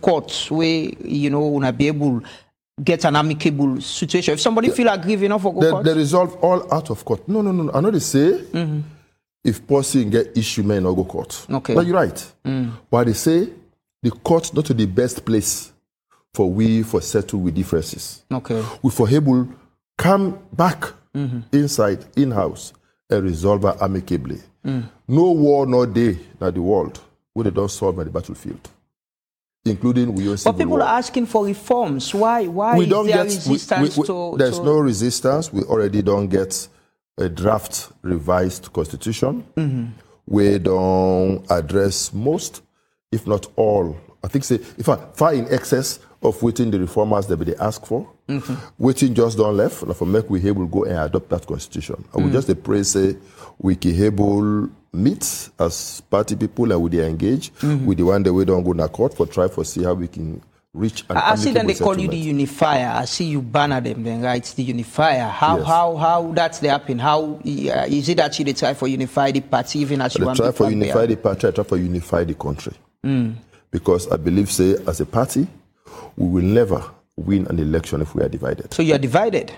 [0.00, 2.22] courts where you know wanna be able
[2.82, 4.34] get an amicable situation.
[4.34, 7.28] If somebody feel aggrieved enough for go They, court, they resolve all out of court.
[7.28, 7.70] No, no, no.
[7.72, 8.44] I know they say
[9.44, 11.46] if policy get issue, may not go court.
[11.50, 11.74] Okay.
[11.74, 12.32] But you're right.
[12.90, 13.48] But they say
[14.02, 15.72] the court not the best place
[16.32, 18.22] for we for settle with differences.
[18.32, 18.64] okay.
[18.82, 19.48] We for able
[20.00, 20.92] come back
[21.52, 22.72] inside, in house,
[23.10, 24.40] and resolve it amicably.
[24.64, 27.00] No war, no day, na the world
[27.34, 28.68] where they don't solve at the battlefield,
[29.64, 30.82] including we But people war.
[30.82, 32.14] are asking for reforms.
[32.14, 32.46] Why?
[32.46, 34.34] Why we is don't there get resistance we- we- to?
[34.38, 36.68] there's to- no resistance we already don't get
[37.18, 39.86] a draft revised constitution Mm-hmm.
[40.26, 42.62] we don't address most
[43.12, 47.26] if not all i think say if I, far in excess of waiting the reformers
[47.26, 48.54] that they ask for Mm-hmm.
[48.78, 52.18] waiting just don't left na for make we able go and adopt that constitution i
[52.18, 52.24] Mm.
[52.24, 53.16] will just dey pray say
[53.58, 57.86] we can able meet as party people and we dey engage Mm-hmm.
[57.86, 60.06] with the one that we don't go na court for try for see how we
[60.08, 60.40] can
[60.72, 61.66] reach an I see them.
[61.66, 62.92] They call you the unifier.
[62.94, 64.04] I see you banner them.
[64.04, 65.26] Then right, the unifier.
[65.26, 65.66] How Yes.
[65.66, 67.00] how how that's they happen?
[67.00, 70.26] How uh, is it that you try for unify the party even as you They
[70.26, 72.74] want try to for unify the party, I try for unify the country.
[73.72, 75.48] Because I believe, say, as a party,
[76.16, 76.82] we will never
[77.16, 78.72] win an election if we are divided.
[78.72, 79.52] So you are divided.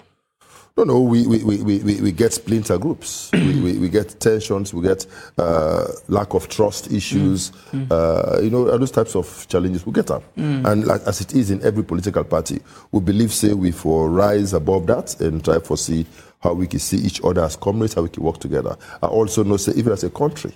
[0.74, 3.30] No, no, we, we, we, we, we- get splinter groups.
[3.34, 5.04] we, we, we get tensions, we get
[5.36, 7.52] uh, lack of trust issues,
[7.90, 9.84] Uh, you know, all those types of challenges.
[9.84, 10.22] We get them.
[10.36, 12.60] And like, as it is in every political party,
[12.90, 16.06] we believe, say, we for rise above that and try for see
[16.40, 18.74] how we can see each other as comrades, how we can work together.
[19.02, 20.54] I also know, say, even as a country,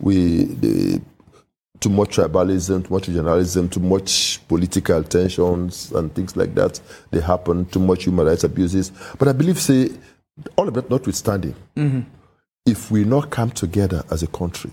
[0.00, 1.00] we the,
[1.86, 6.80] too much tribalism, too much regionalism, too much political tensions and things like that.
[7.12, 7.64] They happen.
[7.66, 8.90] Too much human rights abuses.
[9.16, 9.90] But I believe, say,
[10.56, 12.00] all of that notwithstanding, mm-hmm.
[12.66, 14.72] if we not come together as a country,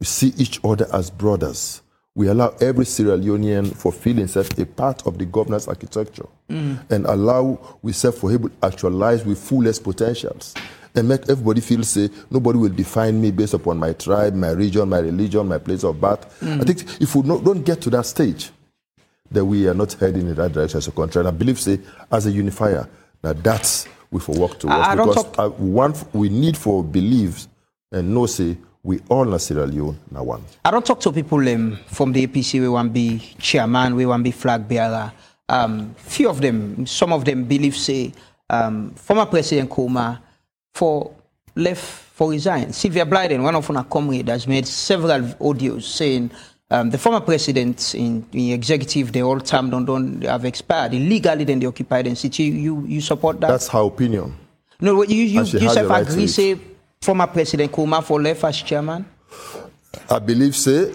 [0.00, 1.82] we see each other as brothers.
[2.14, 6.78] We allow every Sierra Leonean for feeling himself a part of the governance architecture mm.
[6.90, 10.54] and allow we self for able to actualize with fullest potentials
[10.94, 14.88] and make everybody feel say nobody will define me based upon my tribe, my region,
[14.88, 16.24] my religion, my place of birth.
[16.42, 18.50] I think if we don't get to that stage,
[19.30, 21.20] then we are not heading in that direction as a country.
[21.20, 21.80] And I believe, say,
[22.10, 22.86] as a unifier,
[23.22, 24.76] that that's we for work towards.
[24.76, 27.48] I- I because talk- uh, one, we need for beliefs
[27.90, 30.42] and no say, we all na Sierra Leone, now one.
[30.64, 34.04] I don't talk to people um, from the APC we want to be chairman, we
[34.06, 35.12] want to be flag bearer.
[35.48, 38.12] Um, few of them, some of them believe say
[38.50, 40.18] um, former President Koroma
[40.74, 41.12] for
[41.54, 42.72] left for resign.
[42.72, 46.30] Sylvia Blyden, one of our comrades, has made several audios saying
[46.70, 50.94] um, the former president in the executive, the old term don't, don't have expired.
[50.94, 52.44] Illegally, then they occupy the city.
[52.44, 53.48] You you support that?
[53.48, 54.34] That's her opinion.
[54.80, 56.58] no, what you you, And she you has right agree say
[57.00, 59.04] former President Koroma for left as chairman.
[60.08, 60.94] I believe, say,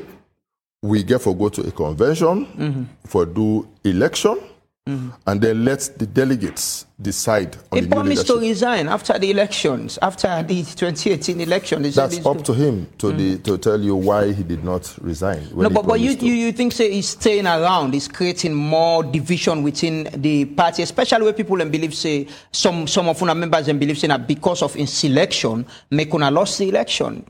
[0.81, 2.83] we get for go to a convention Mm-hmm.
[3.05, 4.39] for do election
[4.87, 5.09] Mm-hmm.
[5.27, 10.41] and then let the delegates decide on He promised to resign after the elections, after
[10.43, 11.83] the 2018 election.
[11.83, 13.43] That's up to him to, the, mm-hmm.
[13.43, 15.45] to tell you why he did not resign.
[15.53, 19.61] No, but, but you, you, you think say he's staying around, he's creating more division
[19.61, 23.81] within the party, especially where people and believe say some some of our members and
[23.81, 27.25] believe say that because of his selection, make una lost the election.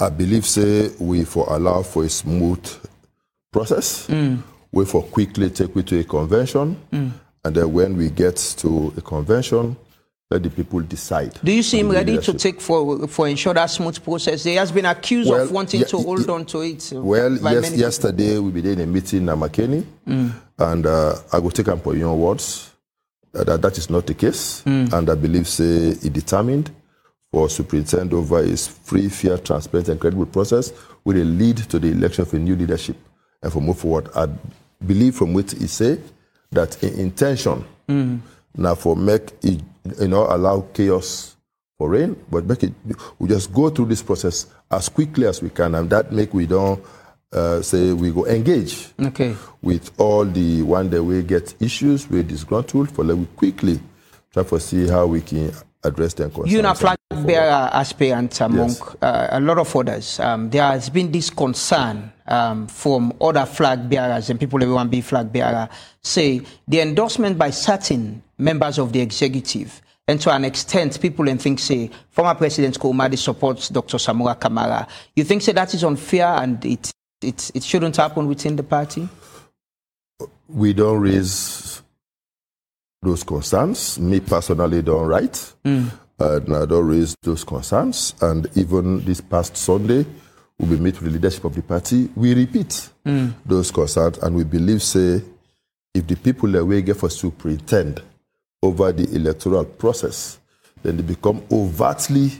[0.00, 2.68] I believe say we for allow for a smooth
[3.52, 4.08] process.
[4.08, 4.38] We
[4.84, 9.76] for quickly take it to a convention, and then when we get to a convention,
[10.30, 11.38] let the people decide.
[11.44, 14.42] Do you see him on the ready to take for for ensure that smooth process?
[14.44, 16.90] He has been accused of wanting yeah, to hold on to it.
[16.92, 19.84] Well, yes, yesterday we did a meeting in Makeni,
[20.58, 22.72] and uh, I will take up on your words
[23.34, 26.70] uh, that that is not the case, and I believe say he determined
[27.30, 30.72] for superintendent over his free, fair, transparent, and credible process
[31.04, 32.96] will lead to the election of a new leadership
[33.42, 34.08] and for move forward.
[34.14, 34.28] I
[34.86, 35.98] believe from what he say
[36.52, 37.64] that in intention
[38.56, 39.60] now for make it,
[40.00, 41.36] you know allow chaos
[41.76, 42.72] for rain, but make it
[43.18, 46.46] we just go through this process as quickly as we can, and that make we
[46.46, 46.82] don't
[47.32, 49.34] uh, say we go engage Okay.
[49.60, 53.80] with all the one that we get issues we disgruntled for let we quickly
[54.32, 56.30] try to see how we can address them.
[56.46, 58.82] You know, flag bearer aspirants among Yes.
[59.02, 60.20] uh, a lot of others.
[60.20, 64.88] Um, there has been this concern um, from other flag bearers and people who want
[64.88, 65.68] to be flag bearer
[66.02, 71.40] say the endorsement by certain members of the executive and to an extent people and
[71.40, 73.96] think say former President Koumadi supports Dr.
[73.98, 74.86] Samura Kamara.
[75.16, 76.90] You think say that is unfair and it
[77.22, 79.08] it, it shouldn't happen within the party?
[80.48, 81.82] we don't raise
[83.02, 83.98] those concerns.
[83.98, 85.54] Me personally don't write.
[85.64, 88.14] And I don't raise those concerns.
[88.20, 90.06] And even this past Sunday,
[90.58, 92.08] we will meet with the leadership of the party.
[92.14, 93.30] We repeat hmm.
[93.44, 95.22] those concerns and we believe, say,
[95.92, 98.02] if the people that we get for superintend
[98.62, 100.38] over the electoral process,
[100.82, 102.30] then they become overtly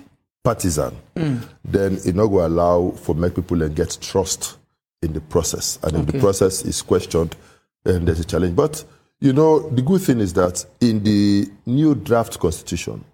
[0.42, 1.38] partisan, hmm.
[1.64, 4.58] then it not going allow for make people and get trust
[5.02, 5.78] in the process.
[5.82, 7.36] And if the process is questioned,
[7.84, 8.54] then there's a challenge.
[8.54, 8.84] But
[9.20, 13.04] you know, the good thing is that in the new draft constitution,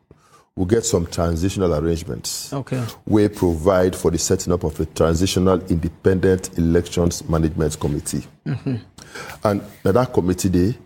[0.57, 2.83] we get some transitional arrangements Okay.
[3.07, 8.25] we provide for the setting up of a transitional independent elections management committee.
[8.47, 8.77] Mm-hmm.
[9.45, 10.79] And now that committee they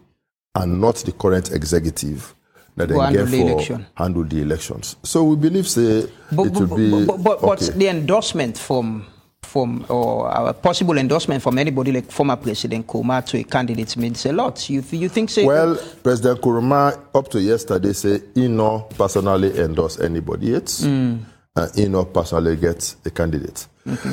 [0.55, 2.35] are not the current executive
[2.77, 3.87] that they handle the election.
[3.97, 4.97] handle the elections.
[5.03, 7.79] So we believe say But, it but, will be but, but, but okay.
[7.79, 9.07] the endorsement from
[9.55, 14.27] from or a possible endorsement from anybody like former President Koroma to a candidate means
[14.27, 14.69] a lot.
[14.69, 15.47] You you think so?
[15.47, 21.19] Well, President Koroma, up to yesterday, say he not personally endorse anybody yet, Mm.
[21.55, 23.69] and he not personally get a candidate.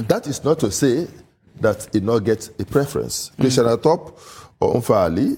[0.08, 1.08] That is not to say
[1.60, 3.32] that he not get a preference.
[3.32, 3.42] Mm.
[3.42, 4.20] Christian Atop
[4.60, 5.38] or Ali,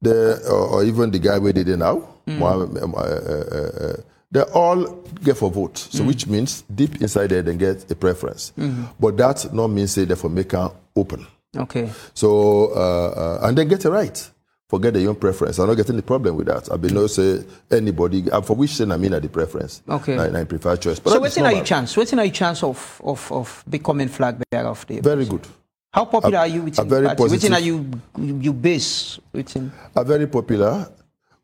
[0.00, 1.96] the, or, or even the guy we did now,
[2.28, 2.38] Mm.
[2.38, 3.96] Mohammed, uh, uh, uh,
[4.32, 4.84] they all
[5.22, 5.74] get for vote.
[5.74, 5.92] Mm.
[5.92, 8.52] So which means deep inside there they get a preference.
[8.58, 8.84] Mm-hmm.
[8.98, 11.26] But that not mean say they for make her open.
[11.56, 11.90] okay.
[12.14, 14.30] So, uh, uh, and they get it right.
[14.68, 15.58] Forget the own preference.
[15.58, 16.72] I'm not getting the problem with that.
[16.72, 19.82] I've been no say anybody, for which sin I mean at the preference.
[19.86, 20.16] Okay.
[20.16, 20.98] And I prefer choice.
[20.98, 21.94] But So what's in your chance?
[21.94, 25.46] What's in your chance of, of, of becoming flag bearer of the Very good.
[25.92, 27.32] How popular a- are you a within very the party?
[27.32, 27.84] Within are you
[28.16, 30.88] you base within Are very popular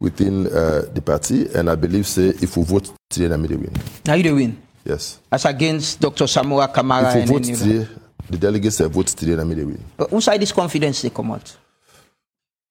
[0.01, 3.73] within uh, the party, and I believe say if we vote today, then we win.
[4.07, 4.63] now you the win.
[4.85, 5.21] Yes.
[5.31, 6.25] As against Dr.
[6.25, 7.89] Samura Kamara If we and vote today,
[8.31, 9.85] the delegates say vote today, then we win.
[9.97, 11.57] But who side this confidence they come out?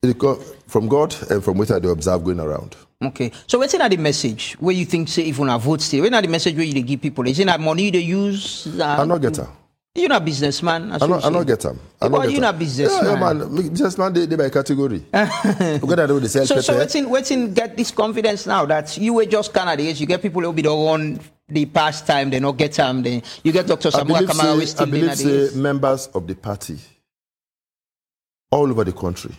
[0.02, 0.36] It co-
[0.68, 2.76] from God and from what I do observe going around.
[3.04, 3.32] Okay.
[3.46, 6.02] So what's in the message where you think say if una vote still?
[6.02, 7.28] What's in the message where you give people?
[7.28, 8.68] Is it that money they use?
[8.80, 9.50] Uh, I not get her.
[9.98, 10.92] You're not businessman.
[10.92, 11.80] I you not, I not get them.
[12.00, 13.04] I But not you're not businessman.
[13.04, 13.56] Yeah, yeah, man.
[13.70, 15.00] Businessman, they, they by category.
[15.12, 19.14] Because I do the sell So, so waiting, waiting, get this confidence now that you
[19.16, 20.00] were just candidates.
[20.00, 21.20] You get people who be the one
[21.50, 23.02] the past time, they not get time.
[23.02, 23.90] Then you get Dr.
[23.90, 26.78] Believe, Kamara, say, still I believe say members of the party
[28.52, 29.34] all over the country,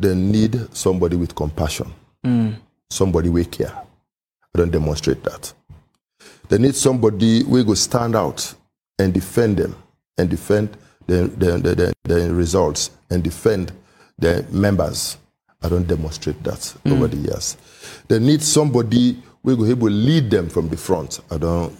[0.00, 1.92] they need somebody with compassion,
[2.24, 2.50] hmm.
[2.90, 3.72] somebody with care.
[3.72, 5.52] I don't demonstrate that.
[6.48, 8.52] They need somebody who will stand out
[8.98, 9.74] and defend them
[10.18, 10.76] and defend
[11.06, 13.72] the, the, the, the, results and defend
[14.18, 15.18] the members.
[15.62, 16.92] I don't demonstrate that hmm.
[16.92, 17.56] over the years.
[18.08, 21.20] They need somebody who will able lead them from the front.
[21.30, 21.76] I don't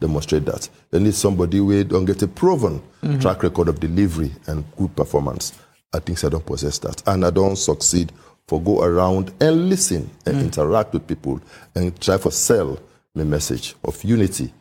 [0.00, 0.68] demonstrate that.
[0.90, 3.18] They need somebody who don't get a proven hmm.
[3.18, 5.52] track record of delivery and good performance.
[5.92, 7.02] I think I don't possess that.
[7.06, 8.12] And I don't succeed
[8.46, 10.42] for go around and listen and hmm.
[10.42, 11.40] interact with people
[11.74, 12.78] and try for sell
[13.14, 14.52] the message of unity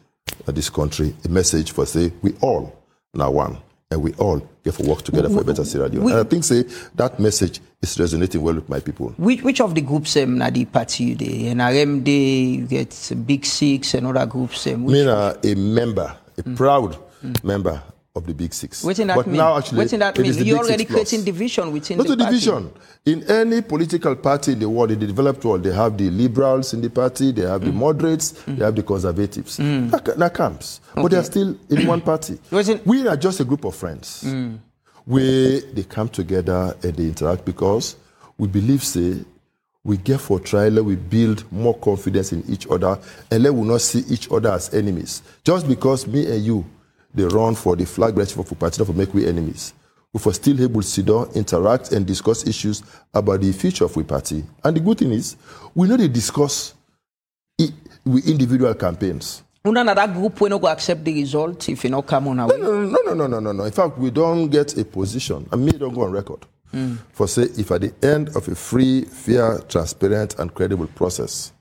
[0.48, 2.76] of this country, a message for say we all
[3.14, 3.58] now one
[3.92, 6.04] and we all get for work together for a better Sierra Leone.
[6.04, 6.64] We- and I think say
[6.96, 9.10] that message is resonating well with my people.
[9.18, 13.46] Which, which of the groups um, na the party the NRM day you get Big
[13.46, 16.98] Six and other groups um, which, Me na a member, a proud
[17.44, 17.82] member
[18.20, 18.84] of the Big Six.
[18.84, 19.38] Wetin that but mean?
[19.38, 20.30] now actually, Wetin that it mean?
[20.30, 22.32] is the You Big Six already creating division within Not the a party.
[22.32, 22.72] division.
[23.06, 26.74] In any political party in the world, in the developed world, they have the liberals
[26.74, 27.46] in the party, they mm.
[27.46, 27.50] mm.
[27.50, 29.58] have the moderates, they have the conservatives.
[29.58, 29.90] Mm.
[29.92, 30.82] That, that comes.
[30.94, 32.38] But they are still in one party.
[32.86, 34.24] We are just a group of friends.
[34.26, 34.60] Mm.
[35.06, 37.96] Where they come together and they interact because
[38.38, 39.24] we believe, say,
[39.84, 43.00] we get for trial, we build more confidence in each other,
[43.32, 45.22] and let we not see each other as enemies.
[45.44, 46.66] Just because me and you,
[47.14, 49.74] they run for the flag bearer for party, not for make we enemies.
[50.14, 52.82] We for still able to sit down, interact, and discuss issues
[53.14, 54.43] about the future of we party.
[54.64, 55.36] And the good thing is,
[55.76, 56.74] we know they discuss
[57.62, 57.74] i-
[58.05, 59.43] with individual campaigns.
[59.68, 62.39] Una na that group we no go accept the result if you no come on
[62.39, 62.57] our way.
[62.57, 63.64] No, no, no, no, no, no, no.
[63.66, 66.95] In fact, we don't get a position, and me don't go on record hmm.
[67.12, 71.51] for say if at the end of a free, fair, transparent, and credible process,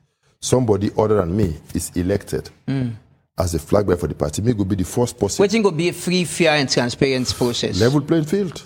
[0.41, 2.91] somebody other than me is elected hmm.
[3.39, 5.71] As a flag bearer for the party, me go be the first person Waiting go
[5.71, 7.81] be a free, fair, and transparent process.
[7.81, 8.63] level playing field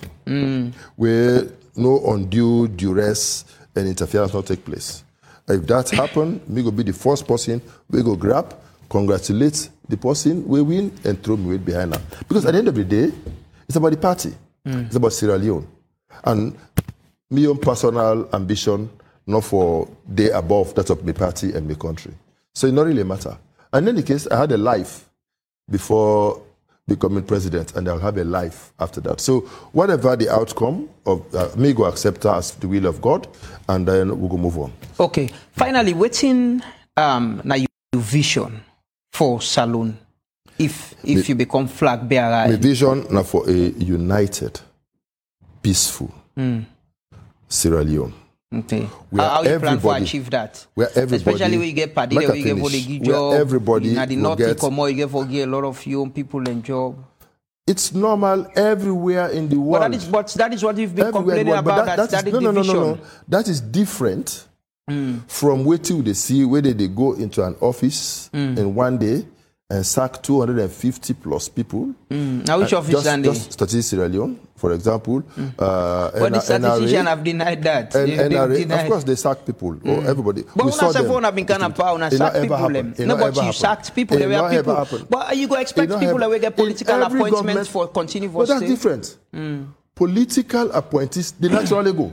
[0.97, 1.47] where
[1.77, 3.45] no undue duress
[3.75, 5.05] and interference not take place.
[5.49, 7.61] If that happen, me go be the first person
[7.91, 8.55] we go grab,
[8.89, 12.03] congratulate the person we win and throw me weight behind her.
[12.29, 13.11] Because at the end of the day,
[13.67, 14.33] it's about the party.
[14.65, 15.67] It's about Sierra Leone.
[16.25, 16.57] And
[17.31, 18.89] my own personal ambition,
[19.27, 22.13] not for day above that of my party and my country.
[22.55, 23.37] So it not really matter.
[23.73, 25.09] And in any case, I had a life
[25.71, 26.43] before
[26.89, 29.21] becoming president, and I'll have a life after that.
[29.21, 29.41] So
[29.73, 33.29] whatever the outcome of uh, me go accept as the will of God,
[33.69, 34.73] and then we go move on.
[34.99, 35.31] Okay.
[35.53, 36.63] Finally, waiting
[36.97, 38.61] um na your vision
[39.13, 39.97] for Salone
[40.59, 42.49] if if you become flag bearer.
[42.49, 44.61] My vision now for a united,
[45.63, 46.13] peaceful
[47.49, 48.13] Sierra Leone.
[48.55, 48.89] Okay.
[49.11, 50.67] We How, are how you plan to achieve that?
[50.75, 52.87] where everybody- Especially when you get where I you get for the finish.
[52.87, 53.35] good Where job.
[53.35, 56.63] everybody in the north, get- come you get for a lot of young people and
[56.63, 56.97] job.
[57.67, 59.83] It's normal everywhere in the world.
[59.83, 61.65] But that is but that is what you've been Everywhere complaining world.
[61.65, 61.87] About.
[61.87, 63.01] That, that, is, is no, no, no, no, no.
[63.29, 64.49] That is different
[64.89, 65.19] hmm.
[65.29, 68.59] from waiting they see whether they go into an office hmm.
[68.59, 69.25] in one day
[69.73, 71.95] and sack 250 plus people.
[72.11, 75.23] Now which Uh, office just, just Statistics Sierra Leone, for example.
[75.59, 77.95] Uh, But the NRA, statistician have denied that.
[77.95, 78.81] and They- they've NRA, denied.
[78.85, 80.45] of course, they sack people or everybody.
[80.55, 81.07] But we saw them.
[81.07, 82.69] for una been kind of power, not sack people.
[82.69, 82.95] them.
[82.99, 84.19] No, but you sacked people.
[84.19, 85.07] There were people.
[85.09, 88.45] But uh, you go It expect people that will get political appointments for continue for
[88.47, 89.17] But that's different.
[89.95, 92.13] Political appointees, they naturally go.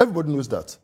[0.00, 0.76] Everybody knows that.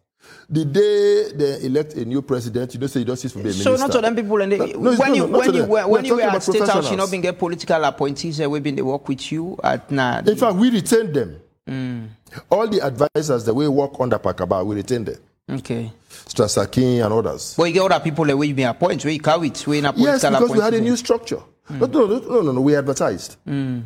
[0.51, 3.43] The day they elect a new president, you don't say you don't cease to be
[3.43, 3.77] a minister.
[3.77, 5.87] So not to them people and they, No, no, when not- you when you were,
[5.87, 8.41] We when you were at state house, you not been get political appointees.
[8.41, 10.21] Eh, uh, we been they work with you at nah.
[10.21, 11.41] In fact, we retain them.
[11.67, 12.07] Hmm.
[12.51, 15.19] All the advisors that we work under Pakaba, we retain them.
[15.51, 15.93] Okay.
[16.09, 17.55] Strasakin and others.
[17.55, 19.77] But you get other people eh, that way you been appointed, you carry it, where
[19.77, 20.97] you not Yes, because we had a new eh?
[20.97, 21.41] structure.
[21.65, 21.79] Hmm.
[21.81, 23.37] No, no, no, no, no, no, we advertised.
[23.45, 23.81] Hmm.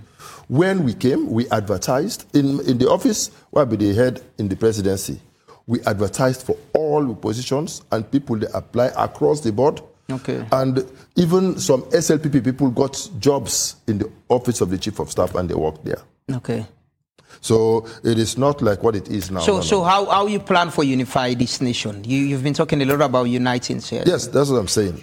[0.47, 4.55] When we came, we advertised in, in the office where be the head in the
[4.55, 5.21] presidency.
[5.67, 9.81] We advertised for all positions and people they apply across the board.
[10.11, 10.45] Okay.
[10.53, 10.85] And
[11.17, 15.49] even some SLPP people got jobs in the office of the chief of staff and
[15.49, 16.03] they worked there.
[16.31, 16.67] Okay.
[17.41, 19.41] So it is not like what it is now.
[19.41, 19.63] So no, no.
[19.63, 22.05] so how how you plan for unify this nation?
[22.05, 24.03] You you've been talking a lot about uniting, sir.
[24.07, 25.03] Yes, that's what I'm saying.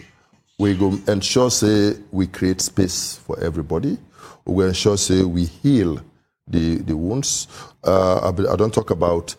[0.58, 3.98] We go ensure say we create space for everybody.
[4.46, 6.02] We ensure say we heal
[6.48, 7.48] the the wounds.
[7.84, 9.36] Uh, I, I don't talk about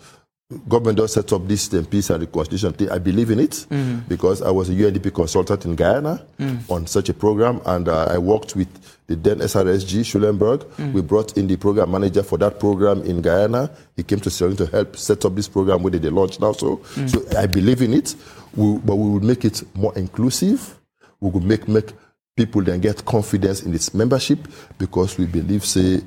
[0.69, 2.91] government does set up this peace and reconciliation thing.
[2.91, 4.07] I believe in it mm.
[4.09, 6.69] because I was a UNDP consultant in Guyana mm.
[6.69, 8.69] on such a program, and uh, I worked with
[9.07, 10.61] the then SRSG Schulenburg.
[10.77, 10.93] Mm.
[10.93, 13.71] We brought in the program manager for that program in Guyana.
[13.97, 16.53] He came to Sierra to help set up this program where they launched now.
[16.53, 18.15] So, so I believe in it,
[18.57, 20.79] we, but we will make it more inclusive.
[21.21, 21.93] We will make make
[22.37, 24.39] people then get confidence in its membership
[24.79, 26.01] because we believe, say,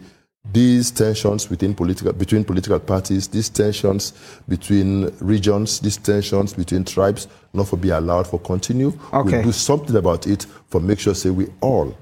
[0.52, 4.14] these tensions within political between political parties, these tensions
[4.48, 8.92] between regions, these tensions between tribes, not for be allowed for continue.
[9.14, 9.32] Okay.
[9.32, 11.98] We'll do something about it for make sure say we all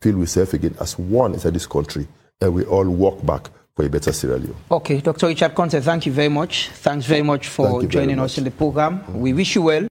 [0.00, 2.06] feel we self again as one inside this country
[2.40, 4.54] and we all walk back for a better Sierra Leone.
[4.70, 5.28] Okay, Dr.
[5.28, 6.68] Richard Konteh, thank you very much.
[6.68, 8.32] Thanks very much for joining much.
[8.32, 9.02] us in the program.
[9.18, 9.88] We wish you well.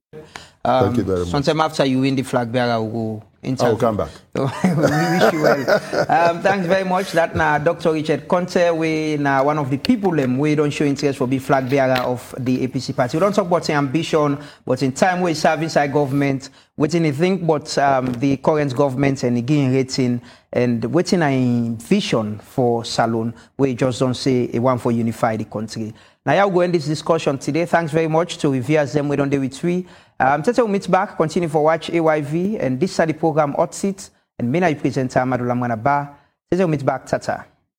[0.64, 1.30] Thank you very um, much.
[1.30, 3.66] Sometime after you win the flag bearer, we'll go interview.
[3.66, 4.10] I will come back.
[4.34, 6.10] we wish you well.
[6.10, 7.12] Um, thanks very much.
[7.12, 7.92] That now Dr.
[7.92, 11.38] Richard Konteh, we now one of the people them we don't show interest for be
[11.38, 13.16] flag bearer of the APC party.
[13.16, 17.12] We don't talk about the ambition, but in time we serve inside government, waiting to
[17.12, 20.20] think about um, the current government and again rating
[20.52, 25.44] and waiting a vision for Salone, we just don't say a one for unify the
[25.44, 25.94] country.
[26.24, 27.64] Now, I'll go end this discussion today.
[27.64, 29.86] Thanks very much to reviewers them we don't do with we.
[30.22, 34.08] Um, Tete back, continue for watch AYV, and this is the program Hot Seat,
[34.38, 36.14] and me, I present Amadou Lamrana Bah.
[36.48, 37.51] Tete back, Tata.